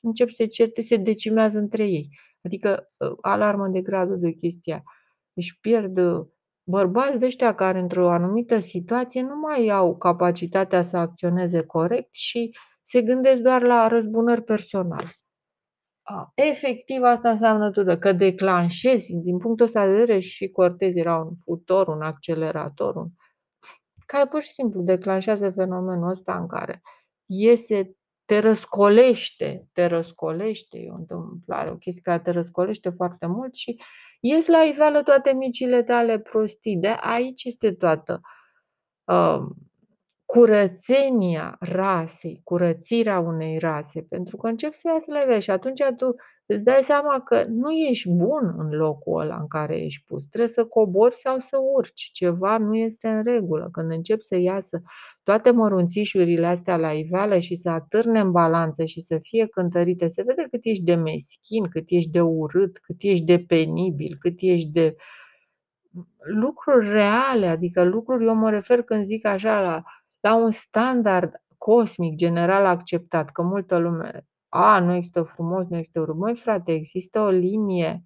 Încep 0.00 0.28
să 0.28 0.46
certe, 0.46 0.80
se 0.80 0.96
decimează 0.96 1.58
între 1.58 1.84
ei. 1.84 2.08
Adică 2.42 2.90
ă, 3.00 3.16
alarmă 3.20 3.68
de 3.68 3.80
gradul 3.80 4.18
de 4.18 4.30
chestia. 4.30 4.82
Își 5.32 5.60
pierd 5.60 5.98
ă, 5.98 6.28
bărbați 6.64 7.18
de 7.18 7.26
ăștia 7.26 7.54
care 7.54 7.78
într-o 7.78 8.10
anumită 8.10 8.58
situație 8.58 9.22
nu 9.22 9.36
mai 9.36 9.68
au 9.68 9.96
capacitatea 9.96 10.82
să 10.82 10.96
acționeze 10.96 11.62
corect 11.62 12.08
și 12.14 12.56
se 12.82 13.02
gândesc 13.02 13.40
doar 13.40 13.62
la 13.62 13.86
răzbunări 13.88 14.42
personale. 14.42 15.08
A, 16.10 16.32
efectiv 16.34 17.02
asta 17.02 17.30
înseamnă 17.30 17.70
tudă, 17.70 17.98
că 17.98 18.12
declanșezi, 18.12 19.12
din 19.12 19.38
punctul 19.38 19.66
ăsta 19.66 19.86
de 19.86 19.92
vedere 19.92 20.18
și 20.18 20.48
Cortez 20.48 20.94
era 20.94 21.16
un 21.16 21.36
futor, 21.36 21.88
un 21.88 22.02
accelerator, 22.02 22.96
un, 22.96 23.08
care 24.06 24.26
pur 24.26 24.42
și 24.42 24.52
simplu 24.52 24.82
declanșează 24.82 25.50
fenomenul 25.50 26.10
ăsta 26.10 26.38
în 26.38 26.46
care 26.46 26.82
iese, 27.26 27.96
te 28.24 28.38
răscolește, 28.38 29.68
te 29.72 29.86
răscolește, 29.86 30.78
e 30.78 30.90
o 30.90 30.94
întâmplare, 30.94 31.70
o 31.70 31.76
chestie 31.76 32.02
care 32.02 32.22
te 32.22 32.30
răscolește 32.30 32.90
foarte 32.90 33.26
mult 33.26 33.54
și 33.54 33.82
ies 34.20 34.46
la 34.46 34.58
iveală 34.58 35.02
toate 35.02 35.32
micile 35.32 35.82
tale 35.82 36.18
prostii. 36.18 36.76
De 36.76 36.96
aici 37.00 37.44
este 37.44 37.72
toată 37.72 38.20
uh, 39.04 39.40
curățenia 40.34 41.56
rasei, 41.60 42.40
curățirea 42.44 43.18
unei 43.18 43.58
rase, 43.58 44.06
pentru 44.08 44.36
că 44.36 44.46
încep 44.46 44.74
să 44.74 44.90
iasă 44.92 45.12
la 45.12 45.18
iveală 45.18 45.40
și 45.40 45.50
atunci 45.50 45.82
tu 45.96 46.14
îți 46.46 46.64
dai 46.64 46.80
seama 46.82 47.20
că 47.20 47.44
nu 47.48 47.70
ești 47.70 48.10
bun 48.10 48.54
în 48.58 48.68
locul 48.70 49.20
ăla 49.20 49.36
în 49.36 49.46
care 49.46 49.76
ești 49.76 50.04
pus. 50.06 50.26
Trebuie 50.26 50.50
să 50.50 50.64
cobori 50.64 51.14
sau 51.14 51.38
să 51.38 51.58
urci. 51.74 52.10
Ceva 52.12 52.58
nu 52.58 52.76
este 52.76 53.08
în 53.08 53.22
regulă. 53.22 53.68
Când 53.72 53.90
încep 53.90 54.20
să 54.20 54.38
iasă 54.38 54.82
toate 55.22 55.50
mărunțișurile 55.50 56.46
astea 56.46 56.76
la 56.76 56.92
iveală 56.92 57.38
și 57.38 57.56
să 57.56 57.70
atârne 57.70 58.20
în 58.20 58.30
balanță 58.30 58.84
și 58.84 59.00
să 59.00 59.18
fie 59.22 59.46
cântărite, 59.46 60.08
se 60.08 60.22
vede 60.22 60.46
cât 60.50 60.60
ești 60.62 60.84
de 60.84 60.94
meschin, 60.94 61.68
cât 61.68 61.84
ești 61.86 62.10
de 62.10 62.20
urât, 62.20 62.78
cât 62.78 62.96
ești 62.98 63.24
de 63.24 63.38
penibil, 63.38 64.16
cât 64.20 64.36
ești 64.36 64.68
de 64.68 64.96
lucruri 66.18 66.88
reale, 66.88 67.46
adică 67.46 67.82
lucruri, 67.82 68.24
eu 68.24 68.34
mă 68.34 68.50
refer 68.50 68.82
când 68.82 69.04
zic 69.04 69.26
așa 69.26 69.60
la 69.60 69.82
la 70.20 70.34
un 70.34 70.50
standard 70.50 71.42
cosmic 71.58 72.14
general 72.14 72.64
acceptat, 72.64 73.30
că 73.30 73.42
multă 73.42 73.78
lume, 73.78 74.26
a, 74.48 74.80
nu 74.80 74.94
există 74.94 75.22
frumos, 75.22 75.66
nu 75.68 75.76
există 75.76 76.00
urât. 76.00 76.16
Măi, 76.16 76.34
frate, 76.34 76.72
există 76.72 77.20
o 77.20 77.28
linie, 77.28 78.04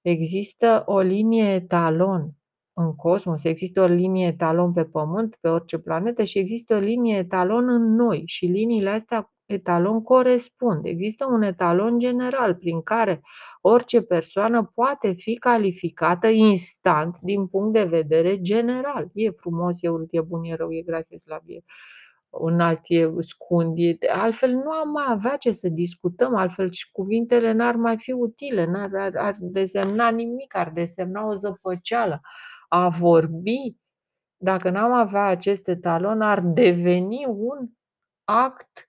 există 0.00 0.82
o 0.86 1.00
linie 1.00 1.54
etalon 1.54 2.30
în 2.72 2.94
cosmos, 2.94 3.44
există 3.44 3.80
o 3.80 3.86
linie 3.86 4.26
etalon 4.26 4.72
pe 4.72 4.84
Pământ, 4.84 5.36
pe 5.40 5.48
orice 5.48 5.78
planetă 5.78 6.24
și 6.24 6.38
există 6.38 6.74
o 6.74 6.78
linie 6.78 7.16
etalon 7.16 7.68
în 7.68 7.94
noi 7.94 8.22
și 8.26 8.46
liniile 8.46 8.90
astea 8.90 9.32
etalon 9.46 10.02
corespunde. 10.02 10.88
Există 10.88 11.26
un 11.26 11.42
etalon 11.42 11.98
general 11.98 12.54
prin 12.54 12.82
care 12.82 13.20
orice 13.60 14.02
persoană 14.02 14.72
poate 14.74 15.12
fi 15.12 15.34
calificată 15.34 16.28
instant 16.28 17.18
din 17.20 17.46
punct 17.46 17.72
de 17.72 17.84
vedere 17.84 18.40
general. 18.40 19.10
E 19.14 19.30
frumos, 19.30 19.82
e 19.82 19.88
urât, 19.88 20.08
e 20.10 20.20
bun, 20.20 20.44
e 20.44 20.54
rău, 20.54 20.72
e 20.72 20.82
gras, 20.82 21.10
e 21.10 21.16
slab, 21.16 21.42
e 21.46 21.58
înalt, 22.30 22.80
e 22.86 23.10
scund, 23.18 23.78
e... 23.78 23.98
altfel 24.08 24.50
nu 24.50 24.70
am 24.70 24.90
mai 24.90 25.04
avea 25.08 25.36
ce 25.36 25.52
să 25.52 25.68
discutăm, 25.68 26.34
altfel 26.34 26.70
și 26.70 26.90
cuvintele 26.90 27.52
n-ar 27.52 27.74
mai 27.74 27.98
fi 27.98 28.12
utile, 28.12 28.64
n-ar 28.64 28.90
ar, 28.94 29.16
ar 29.16 29.36
desemna 29.38 30.08
nimic, 30.08 30.56
ar 30.56 30.70
desemna 30.70 31.26
o 31.26 31.34
zăpăceală. 31.34 32.20
A 32.68 32.88
vorbi, 32.88 33.76
dacă 34.36 34.70
n-am 34.70 34.92
avea 34.92 35.26
acest 35.26 35.68
etalon, 35.68 36.20
ar 36.20 36.40
deveni 36.40 37.24
un 37.28 37.68
act 38.24 38.85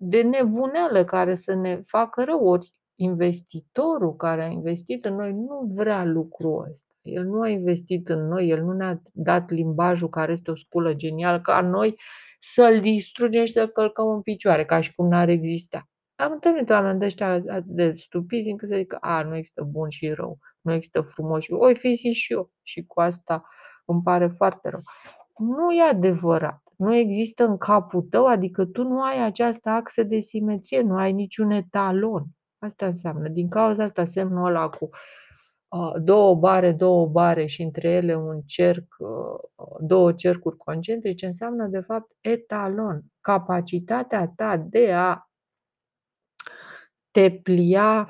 de 0.00 0.22
nebuneală 0.22 1.04
care 1.04 1.36
să 1.36 1.54
ne 1.54 1.82
facă 1.86 2.24
rău. 2.24 2.46
Ori 2.46 2.74
investitorul 2.94 4.16
care 4.16 4.42
a 4.42 4.46
investit 4.46 5.04
în 5.04 5.14
noi 5.14 5.32
nu 5.32 5.72
vrea 5.76 6.04
lucrul 6.04 6.66
ăsta. 6.70 6.94
El 7.02 7.24
nu 7.24 7.40
a 7.40 7.48
investit 7.48 8.08
în 8.08 8.28
noi, 8.28 8.48
el 8.48 8.62
nu 8.62 8.72
ne-a 8.72 9.02
dat 9.12 9.50
limbajul 9.50 10.08
care 10.08 10.32
este 10.32 10.50
o 10.50 10.56
sculă 10.56 10.94
genială 10.94 11.40
ca 11.40 11.60
noi 11.60 12.00
să-l 12.40 12.80
distrugem 12.80 13.44
și 13.44 13.52
să-l 13.52 13.68
călcăm 13.68 14.08
în 14.08 14.22
picioare, 14.22 14.64
ca 14.64 14.80
și 14.80 14.94
cum 14.94 15.08
n-ar 15.08 15.28
exista. 15.28 15.88
Am 16.14 16.32
întâlnit 16.32 16.70
oameni 16.70 16.98
de 16.98 17.04
ăștia 17.04 17.38
de 17.64 17.94
stupizi 17.96 18.50
încât 18.50 18.68
să 18.68 18.76
zic 18.76 18.96
a, 19.00 19.22
nu 19.22 19.36
există 19.36 19.62
bun 19.62 19.88
și 19.88 20.08
rău, 20.08 20.38
nu 20.60 20.72
există 20.72 21.00
frumos 21.00 21.44
și 21.44 21.52
oi 21.52 21.74
fi 21.76 21.94
și 21.94 22.32
eu. 22.32 22.50
Și 22.62 22.86
cu 22.86 23.00
asta 23.00 23.48
îmi 23.84 24.02
pare 24.02 24.28
foarte 24.28 24.68
rău. 24.68 24.82
Nu 25.38 25.72
e 25.72 25.82
adevărat. 25.82 26.62
Nu 26.78 26.94
există 26.94 27.44
în 27.44 27.56
capul 27.56 28.02
tău, 28.02 28.26
adică 28.26 28.64
tu 28.64 28.82
nu 28.82 29.02
ai 29.02 29.24
această 29.24 29.70
axă 29.70 30.02
de 30.02 30.20
simetrie, 30.20 30.80
nu 30.80 30.96
ai 30.96 31.12
niciun 31.12 31.50
etalon. 31.50 32.24
Asta 32.58 32.86
înseamnă. 32.86 33.28
Din 33.28 33.48
cauza 33.48 33.84
asta 33.84 34.04
semnul 34.04 34.46
ăla 34.46 34.68
cu 34.68 34.88
uh, 35.68 36.02
două 36.02 36.34
bare, 36.34 36.72
două 36.72 37.06
bare 37.06 37.46
și 37.46 37.62
între 37.62 37.90
ele 37.90 38.16
un 38.16 38.40
cerc, 38.40 38.96
uh, 38.98 39.76
două 39.80 40.12
cercuri 40.12 40.56
concentrice, 40.56 41.26
înseamnă 41.26 41.66
de 41.66 41.80
fapt 41.80 42.12
etalon. 42.20 43.04
Capacitatea 43.20 44.32
ta 44.36 44.56
de 44.56 44.92
a 44.92 45.22
te 47.10 47.30
plia, 47.30 48.08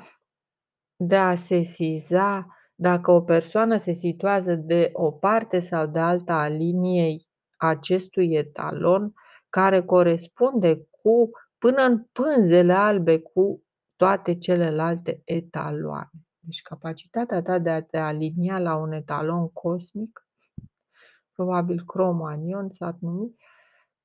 de 0.95 1.15
a 1.15 1.35
sesiza 1.35 2.47
dacă 2.75 3.11
o 3.11 3.21
persoană 3.21 3.77
se 3.77 3.93
situează 3.93 4.55
de 4.55 4.89
o 4.93 5.11
parte 5.11 5.59
sau 5.59 5.87
de 5.87 5.99
alta 5.99 6.33
a 6.33 6.47
liniei 6.47 7.28
acestui 7.59 8.33
etalon, 8.35 9.13
care 9.49 9.81
corespunde 9.81 10.87
cu 11.01 11.29
până 11.57 11.81
în 11.81 12.03
pânzele 12.11 12.73
albe 12.73 13.19
cu 13.19 13.63
toate 13.95 14.37
celelalte 14.37 15.21
etaloane. 15.25 16.09
Deci 16.39 16.61
capacitatea 16.61 17.41
ta 17.41 17.59
de 17.59 17.69
a 17.69 17.83
te 17.83 17.97
alinia 17.97 18.59
la 18.59 18.75
un 18.75 18.91
etalon 18.91 19.49
cosmic, 19.49 20.27
probabil 21.35 21.83
cromanion 21.85 22.69
s-ar 22.71 22.95
numi, 22.99 23.35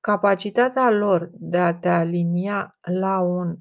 capacitatea 0.00 0.90
lor 0.90 1.30
de 1.32 1.58
a 1.58 1.74
te 1.74 1.88
alinia 1.88 2.78
la 2.80 3.20
un 3.20 3.56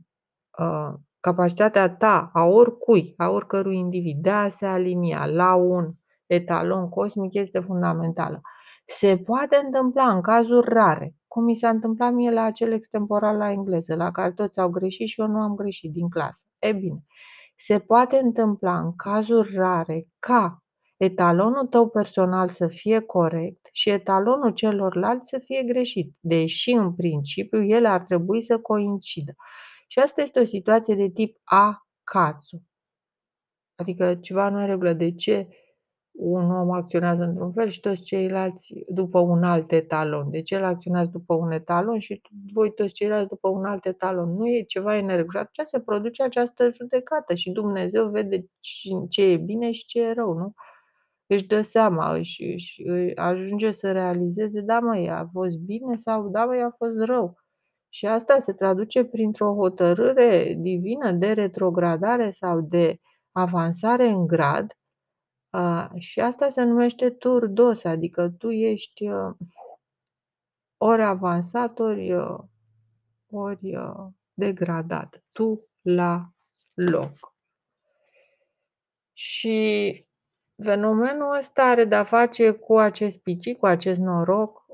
uh, 0.57 0.93
capacitatea 1.19 1.89
ta, 1.89 2.29
a 2.33 2.43
oricui, 2.43 3.13
a 3.17 3.29
oricărui 3.29 3.77
individ, 3.77 4.21
de 4.21 4.29
a 4.29 4.49
se 4.49 4.65
alinia 4.65 5.25
la 5.25 5.55
un 5.55 5.93
etalon 6.25 6.89
cosmic 6.89 7.33
este 7.33 7.59
fundamentală. 7.59 8.41
Se 8.85 9.17
poate 9.17 9.55
întâmpla 9.63 10.09
în 10.09 10.21
cazuri 10.21 10.69
rare, 10.69 11.15
cum 11.27 11.43
mi 11.43 11.55
s-a 11.55 11.69
întâmplat 11.69 12.13
mie 12.13 12.31
la 12.31 12.43
acel 12.43 12.71
extemporal 12.71 13.37
la 13.37 13.51
engleză, 13.51 13.95
la 13.95 14.11
care 14.11 14.31
toți 14.31 14.59
au 14.59 14.69
greșit 14.69 15.07
și 15.07 15.21
eu 15.21 15.27
nu 15.27 15.39
am 15.39 15.55
greșit 15.55 15.91
din 15.91 16.09
clasă. 16.09 16.45
E 16.59 16.71
bine, 16.71 17.03
se 17.55 17.79
poate 17.79 18.17
întâmpla 18.17 18.79
în 18.79 18.95
cazuri 18.95 19.55
rare 19.55 20.07
ca 20.19 20.63
etalonul 20.97 21.67
tău 21.67 21.89
personal 21.89 22.49
să 22.49 22.67
fie 22.67 22.99
corect 22.99 23.69
și 23.71 23.89
etalonul 23.89 24.53
celorlalți 24.53 25.29
să 25.29 25.39
fie 25.39 25.63
greșit, 25.63 26.15
deși 26.19 26.71
în 26.71 26.95
principiu 26.95 27.63
ele 27.63 27.87
ar 27.87 28.01
trebui 28.01 28.41
să 28.41 28.59
coincidă. 28.59 29.35
Și 29.87 29.99
asta 29.99 30.21
este 30.21 30.39
o 30.39 30.45
situație 30.45 30.95
de 30.95 31.09
tip 31.09 31.37
a-cațu. 31.43 32.63
Adică 33.75 34.15
ceva 34.15 34.49
nu 34.49 34.61
e 34.61 34.65
regulă. 34.65 34.93
De 34.93 35.15
ce 35.15 35.47
un 36.15 36.51
om 36.51 36.71
acționează 36.71 37.23
într-un 37.23 37.51
fel 37.51 37.67
și 37.67 37.79
toți 37.79 38.01
ceilalți 38.01 38.73
după 38.87 39.19
un 39.19 39.43
alt 39.43 39.71
etalon? 39.71 40.29
De 40.29 40.41
ce 40.41 40.55
el 40.55 40.63
acționează 40.63 41.09
după 41.13 41.33
un 41.33 41.51
etalon 41.51 41.99
și 41.99 42.21
voi 42.53 42.73
toți 42.73 42.93
ceilalți 42.93 43.27
după 43.27 43.49
un 43.49 43.65
alt 43.65 43.85
etalon? 43.85 44.35
Nu 44.35 44.47
e 44.47 44.61
ceva 44.61 44.95
în 44.95 45.05
neregulă. 45.05 45.39
Atunci 45.39 45.67
se 45.67 45.79
produce 45.79 46.23
această 46.23 46.69
judecată 46.69 47.35
și 47.35 47.51
Dumnezeu 47.51 48.09
vede 48.09 48.45
ce 49.09 49.23
e 49.23 49.37
bine 49.37 49.71
și 49.71 49.85
ce 49.85 50.01
e 50.01 50.13
rău, 50.13 50.33
nu? 50.33 50.53
Își 51.27 51.47
dă 51.47 51.61
seama, 51.61 52.15
își, 52.15 52.43
își, 52.43 52.81
ajunge 53.15 53.71
să 53.71 53.91
realizeze, 53.91 54.61
da 54.61 54.79
măi, 54.79 55.09
a 55.09 55.27
fost 55.31 55.57
bine 55.57 55.95
sau 55.95 56.29
da 56.29 56.45
măi, 56.45 56.61
a 56.61 56.69
fost 56.69 57.03
rău. 57.05 57.37
Și 57.89 58.05
asta 58.05 58.39
se 58.39 58.53
traduce 58.53 59.03
printr-o 59.03 59.55
hotărâre 59.55 60.55
divină 60.59 61.11
de 61.11 61.31
retrogradare 61.31 62.31
sau 62.31 62.61
de 62.61 62.97
avansare 63.31 64.07
în 64.07 64.27
grad. 64.27 64.77
Și 65.95 66.19
asta 66.19 66.49
se 66.49 66.63
numește 66.63 67.09
turdos, 67.09 67.83
adică 67.83 68.29
tu 68.29 68.51
ești 68.51 69.09
ori 70.77 71.03
avansat, 71.03 71.79
ori, 71.79 72.15
ori 73.29 73.77
degradat. 74.33 75.23
Tu 75.31 75.67
la 75.81 76.29
loc. 76.73 77.35
Și 79.13 80.07
fenomenul 80.63 81.37
ăsta 81.37 81.63
are 81.63 81.85
de-a 81.85 82.03
face 82.03 82.51
cu 82.51 82.77
acest 82.77 83.17
picic, 83.17 83.57
cu 83.57 83.65
acest 83.65 83.99
noroc, 83.99 84.65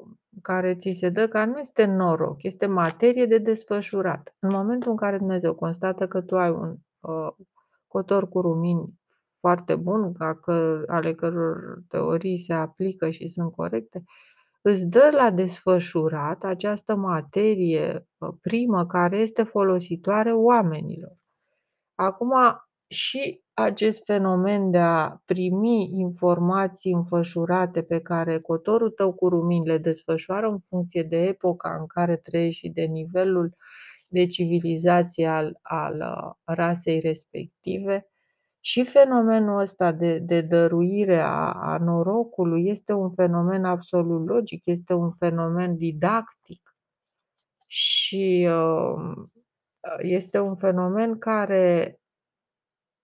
care 0.42 0.76
ți 0.76 0.92
se 0.92 1.10
dă, 1.10 1.28
care 1.28 1.52
nu 1.52 1.60
este 1.60 1.86
noroc, 1.86 2.44
este 2.44 2.66
materie 2.66 3.26
de 3.26 3.38
desfășurat. 3.38 4.36
În 4.40 4.50
momentul 4.52 4.92
în 4.92 4.98
care 4.98 5.18
Dumnezeu 5.18 5.56
constată 5.56 6.08
că 6.08 6.22
tu 6.22 6.38
ai 6.38 6.50
un 6.50 6.76
uh, 7.00 7.34
cotor 7.88 8.30
cu 8.30 8.42
rumini 8.42 8.99
foarte 9.40 9.76
bun, 9.76 10.14
că, 10.42 10.84
ale 10.88 11.14
căror 11.14 11.84
teorii 11.88 12.40
se 12.40 12.54
aplică 12.54 13.10
și 13.10 13.28
sunt 13.28 13.52
corecte, 13.52 14.04
îți 14.62 14.86
dă 14.86 15.10
la 15.12 15.32
desfășurat 15.32 16.44
această 16.44 16.96
materie 16.96 18.08
uh, 18.18 18.30
primă 18.42 18.86
care 18.86 19.18
este 19.18 19.44
folositoare 19.44 20.34
oamenilor. 20.34 21.18
Acum, 21.96 22.32
și 22.88 23.42
acest 23.54 24.06
fenomen 24.06 24.72
de 24.72 24.78
a 24.78 25.22
primi 25.26 25.90
informații 25.94 26.92
înfășurate 26.92 27.84
pe 27.84 28.00
care 28.00 28.40
cotorul 28.40 28.90
tău 28.90 29.14
cu 29.14 29.30
rumini 29.30 29.68
le 29.68 29.78
desfășoară 29.78 30.48
în 30.48 30.60
funcție 30.60 31.04
de 31.04 31.18
epoca 31.18 31.78
în 31.80 31.86
care 31.88 32.16
trăiești 32.18 32.60
și 32.60 32.70
de 32.70 32.82
nivelul 32.82 33.56
de 34.08 34.26
civilizație 34.26 35.28
al, 35.28 35.60
al 35.62 35.96
uh, 36.00 36.34
rasei 36.44 37.00
respective, 37.00 38.09
și 38.60 38.86
fenomenul 38.86 39.60
ăsta 39.60 39.92
de, 39.92 40.18
de 40.18 40.42
dăruire 40.42 41.20
a, 41.20 41.52
a 41.52 41.78
norocului 41.78 42.68
este 42.68 42.94
un 42.94 43.14
fenomen 43.14 43.66
absolut 43.66 44.28
logic, 44.28 44.66
este 44.66 44.94
un 44.94 45.12
fenomen 45.12 45.78
didactic 45.78 46.76
și 47.68 48.50
uh, 48.52 49.28
este 49.98 50.40
un 50.40 50.56
fenomen 50.56 51.18
care 51.18 52.00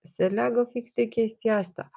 se 0.01 0.27
leagă 0.27 0.69
fix 0.71 0.91
de 0.93 1.05
chestia 1.05 1.57
asta. 1.57 1.89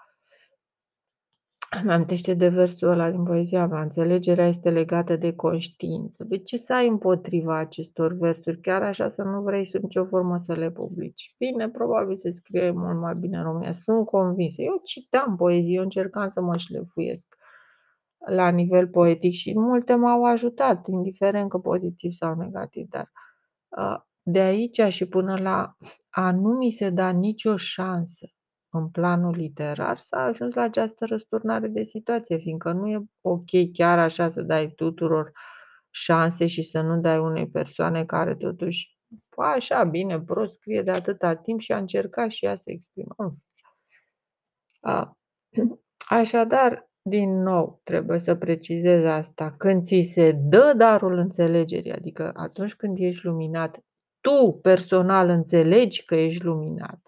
Îmi 1.70 1.92
amintește 1.92 2.34
de 2.34 2.48
versul 2.48 2.88
ăla 2.88 3.10
din 3.10 3.24
poezia 3.24 3.66
mea, 3.66 3.82
înțelegerea 3.82 4.46
este 4.46 4.70
legată 4.70 5.16
de 5.16 5.34
conștiință. 5.34 6.24
De 6.24 6.38
ce 6.38 6.56
să 6.56 6.74
ai 6.74 6.88
împotriva 6.88 7.58
acestor 7.58 8.12
versuri, 8.12 8.60
chiar 8.60 8.82
așa 8.82 9.08
să 9.08 9.22
nu 9.22 9.42
vrei 9.42 9.66
sub 9.66 9.82
nicio 9.82 10.04
formă 10.04 10.36
să 10.36 10.54
le 10.54 10.70
publici? 10.70 11.34
Bine, 11.38 11.68
probabil 11.68 12.16
se 12.16 12.30
scrie 12.30 12.70
mult 12.70 13.00
mai 13.00 13.14
bine 13.14 13.36
în 13.36 13.42
România, 13.42 13.72
sunt 13.72 14.06
convinsă. 14.06 14.62
Eu 14.62 14.80
citam 14.84 15.36
poezie, 15.36 15.74
eu 15.74 15.82
încercam 15.82 16.28
să 16.28 16.40
mă 16.40 16.56
șlefuiesc 16.56 17.36
la 18.26 18.48
nivel 18.48 18.88
poetic 18.88 19.32
și 19.32 19.58
multe 19.58 19.94
m-au 19.94 20.24
ajutat, 20.24 20.86
indiferent 20.86 21.50
că 21.50 21.58
pozitiv 21.58 22.10
sau 22.10 22.34
negativ, 22.34 22.88
dar 22.88 23.10
uh, 23.68 24.00
de 24.22 24.38
aici 24.38 24.80
și 24.88 25.06
până 25.06 25.38
la 25.40 25.76
a 26.08 26.32
nu 26.32 26.48
mi 26.48 26.70
se 26.70 26.90
da 26.90 27.10
nicio 27.10 27.56
șansă 27.56 28.26
în 28.78 28.88
planul 28.88 29.36
literar, 29.36 29.96
s-a 29.96 30.24
ajuns 30.24 30.54
la 30.54 30.62
această 30.62 31.04
răsturnare 31.04 31.68
de 31.68 31.82
situație, 31.82 32.36
fiindcă 32.36 32.72
nu 32.72 32.88
e 32.88 33.04
ok 33.20 33.72
chiar 33.72 33.98
așa 33.98 34.30
să 34.30 34.42
dai 34.42 34.72
tuturor 34.76 35.32
șanse 35.90 36.46
și 36.46 36.62
să 36.62 36.80
nu 36.80 37.00
dai 37.00 37.18
unei 37.18 37.48
persoane 37.48 38.04
care 38.04 38.34
totuși, 38.34 38.98
așa, 39.36 39.84
bine, 39.84 40.20
prost, 40.20 40.52
scrie 40.52 40.82
de 40.82 40.90
atâta 40.90 41.36
timp 41.36 41.60
și 41.60 41.72
a 41.72 41.78
încercat 41.78 42.30
și 42.30 42.44
ea 42.44 42.56
să 42.56 42.70
exprimă. 42.70 43.14
Așadar, 46.08 46.90
din 47.02 47.42
nou, 47.42 47.80
trebuie 47.84 48.18
să 48.18 48.34
precizez 48.34 49.04
asta. 49.04 49.54
Când 49.58 49.84
ți 49.84 50.10
se 50.12 50.32
dă 50.32 50.72
darul 50.76 51.18
înțelegerii, 51.18 51.92
adică 51.92 52.32
atunci 52.36 52.74
când 52.74 52.98
ești 52.98 53.26
luminat, 53.26 53.78
tu 54.20 54.58
personal 54.62 55.28
înțelegi 55.28 56.04
că 56.04 56.14
ești 56.14 56.44
luminat, 56.44 57.07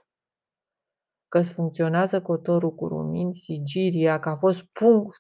că 1.31 1.39
îți 1.39 1.53
funcționează 1.53 2.23
cotorul 2.23 2.75
cu 2.75 2.89
rumini, 2.89 3.35
sigiria, 3.35 4.21
că 4.21 4.29
a 4.29 4.37
fost 4.37 4.65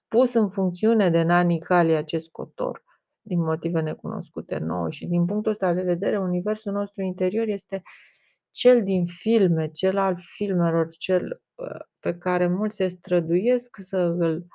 pus 0.09 0.35
în 0.35 0.49
funcțiune 0.51 1.11
de 1.11 1.23
nani 1.23 1.59
Kali 1.59 1.97
acest 1.97 2.31
cotor 2.31 2.83
din 3.21 3.41
motive 3.41 3.81
necunoscute 3.81 4.59
nouă. 4.59 4.91
Și 4.91 5.07
din 5.07 5.25
punctul 5.25 5.51
ăsta 5.53 5.73
de 5.73 5.83
vedere 5.83 6.19
universul 6.19 6.73
nostru 6.73 7.03
interior 7.03 7.49
este 7.49 7.83
cel 8.51 8.85
din 8.85 9.07
filme, 9.07 9.69
cel 9.69 9.99
al 9.99 10.17
filmelor, 10.37 10.89
cel 10.89 11.43
uh, 11.55 11.81
pe 11.99 12.15
care 12.15 12.47
mulți 12.49 12.77
se 12.77 12.89
străduiesc 12.89 13.77
să 13.77 14.15
îl 14.19 14.47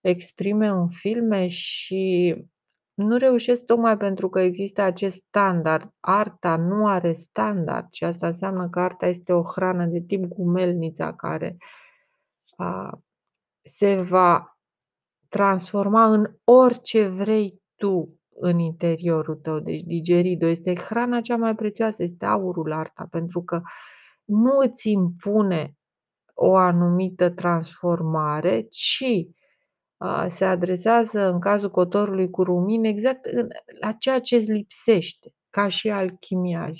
exprime 0.00 0.66
în 0.66 0.88
filme 0.88 1.48
și 1.48 2.34
nu 2.98 3.16
reușesc 3.16 3.64
tocmai 3.64 3.96
pentru 3.96 4.28
că 4.28 4.40
există 4.40 4.82
acest 4.82 5.16
standard. 5.16 5.92
Arta 6.00 6.56
nu 6.56 6.86
are 6.86 7.12
standard 7.12 7.92
și 7.92 8.04
asta 8.04 8.26
înseamnă 8.26 8.68
că 8.68 8.80
arta 8.80 9.06
este 9.06 9.32
o 9.32 9.42
hrană 9.42 9.86
de 9.86 10.00
tip 10.00 10.24
gumelnița 10.24 11.14
care 11.14 11.56
a, 12.56 12.98
se 13.62 13.94
va 14.00 14.58
transforma 15.28 16.04
în 16.04 16.26
orice 16.44 17.06
vrei 17.06 17.62
tu 17.74 18.20
în 18.28 18.58
interiorul 18.58 19.36
tău. 19.36 19.58
Deci 19.58 19.82
digerido 19.82 20.46
este 20.46 20.74
hrana 20.74 21.20
cea 21.20 21.36
mai 21.36 21.54
prețioasă, 21.54 22.02
este 22.02 22.24
aurul 22.24 22.72
arta, 22.72 23.06
pentru 23.10 23.42
că 23.42 23.60
nu 24.24 24.52
îți 24.56 24.90
impune 24.90 25.76
o 26.34 26.56
anumită 26.56 27.30
transformare, 27.30 28.66
ci 28.70 29.04
se 30.28 30.44
adresează 30.44 31.26
în 31.26 31.40
cazul 31.40 31.70
cotorului 31.70 32.30
cu 32.30 32.42
rumini 32.42 32.88
exact 32.88 33.24
în, 33.24 33.48
la 33.80 33.92
ceea 33.92 34.20
ce 34.20 34.36
îți 34.36 34.50
lipsește, 34.50 35.32
ca 35.50 35.68
și 35.68 35.90
alchimia 35.90 36.70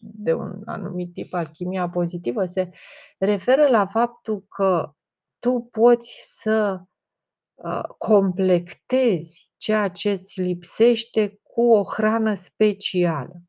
de 0.00 0.32
un 0.32 0.62
anumit 0.64 1.12
tip, 1.12 1.34
alchimia 1.34 1.88
pozitivă, 1.88 2.44
se 2.44 2.70
referă 3.18 3.68
la 3.68 3.86
faptul 3.86 4.44
că 4.48 4.92
tu 5.38 5.68
poți 5.70 6.40
să 6.40 6.80
uh, 7.54 7.82
completezi 7.98 9.50
ceea 9.56 9.88
ce 9.88 10.10
îți 10.10 10.40
lipsește 10.40 11.40
cu 11.42 11.62
o 11.62 11.82
hrană 11.82 12.34
specială 12.34 13.42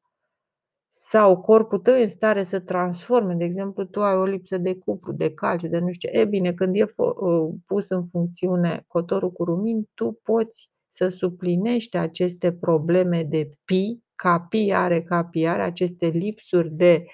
sau 1.02 1.42
corpul 1.42 1.78
tău 1.78 1.96
e 1.96 2.02
în 2.02 2.10
stare 2.10 2.44
să 2.44 2.60
transforme, 2.60 3.34
de 3.34 3.44
exemplu, 3.44 3.84
tu 3.84 4.04
ai 4.04 4.16
o 4.16 4.26
lipsă 4.26 4.58
de 4.58 4.76
cupru, 4.76 5.12
de 5.12 5.34
calciu, 5.34 5.68
de 5.68 5.80
nu 5.80 5.92
știu 5.92 6.10
ce, 6.10 6.18
e 6.18 6.26
bine, 6.26 6.54
când 6.54 6.76
e 6.76 6.84
uh, 6.96 7.54
pus 7.66 7.90
în 7.90 8.06
funcțiune 8.06 8.84
cotorul 8.88 9.32
cu 9.32 9.44
rumini, 9.44 9.90
tu 9.94 10.20
poți 10.24 10.70
să 10.90 11.08
suplinești 11.08 11.98
aceste 11.98 12.54
probleme 12.54 13.24
de 13.24 13.52
pi, 13.66 14.00
ca 14.16 14.40
pi 14.40 14.72
are, 14.74 15.02
ca 15.04 15.24
pi 15.24 15.46
are, 15.46 15.62
aceste 15.62 16.08
lipsuri 16.08 16.72
de 16.72 17.06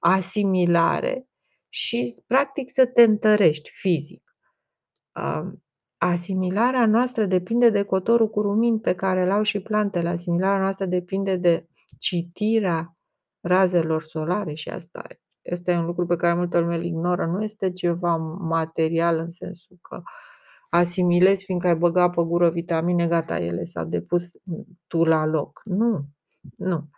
asimilare 0.00 1.26
și 1.68 2.22
practic 2.26 2.70
să 2.70 2.86
te 2.86 3.02
întărești 3.02 3.70
fizic. 3.72 4.36
Asimilarea 5.96 6.86
noastră 6.86 7.24
depinde 7.24 7.70
de 7.70 7.82
cotorul 7.82 8.30
cu 8.30 8.40
rumini 8.40 8.80
pe 8.80 8.94
care 8.94 9.22
îl 9.22 9.30
au 9.30 9.42
și 9.42 9.60
plantele. 9.60 10.08
Asimilarea 10.08 10.60
noastră 10.60 10.86
depinde 10.86 11.36
de 11.36 11.66
citirea 11.98 12.96
razelor 13.42 14.02
solare 14.02 14.54
și 14.54 14.68
asta 14.68 15.02
este 15.42 15.72
un 15.72 15.84
lucru 15.84 16.06
pe 16.06 16.16
care 16.16 16.34
multă 16.34 16.58
lume 16.58 16.76
îl 16.76 16.84
ignoră. 16.84 17.26
Nu 17.26 17.42
este 17.42 17.72
ceva 17.72 18.16
material 18.38 19.18
în 19.18 19.30
sensul 19.30 19.78
că 19.82 20.02
asimilezi 20.68 21.44
fiindcă 21.44 21.66
ai 21.66 21.76
băgat 21.76 22.14
pe 22.14 22.22
gură 22.22 22.50
vitamine, 22.50 23.06
gata, 23.06 23.38
ele 23.38 23.64
s-au 23.64 23.84
depus 23.84 24.30
tu 24.86 25.04
la 25.04 25.26
loc. 25.26 25.60
Nu, 25.64 26.04
nu. 26.56 26.88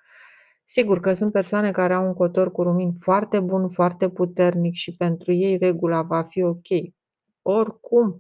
Sigur 0.65 1.01
că 1.01 1.13
sunt 1.13 1.33
persoane 1.33 1.71
care 1.71 1.95
au 1.95 2.07
un 2.07 2.15
cotor 2.15 2.53
cu 2.53 2.63
rumin 2.63 2.93
foarte 2.95 3.41
bun, 3.41 3.69
foarte 3.69 4.09
puternic 4.09 4.75
și 4.75 4.97
pentru 4.97 5.33
ei 5.33 5.57
regula 5.57 6.03
va 6.03 6.23
fi 6.23 6.43
ok. 6.43 6.69
Oricum, 7.43 8.17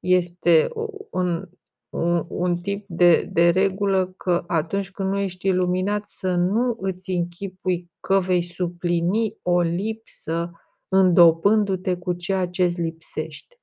este 0.00 0.68
un 1.10 1.48
un, 1.92 2.26
un 2.28 2.56
tip 2.56 2.84
de, 2.88 3.22
de 3.22 3.50
regulă 3.50 4.06
că 4.06 4.44
atunci 4.46 4.90
când 4.90 5.08
nu 5.08 5.18
ești 5.18 5.46
iluminat 5.46 6.06
să 6.06 6.34
nu 6.34 6.76
îți 6.80 7.10
închipui 7.10 7.90
că 8.00 8.20
vei 8.20 8.42
suplini 8.42 9.36
o 9.42 9.60
lipsă 9.60 10.50
îndopându-te 10.88 11.96
cu 11.96 12.12
ceea 12.12 12.48
ce 12.48 12.64
îți 12.64 12.80
lipsește. 12.80 13.60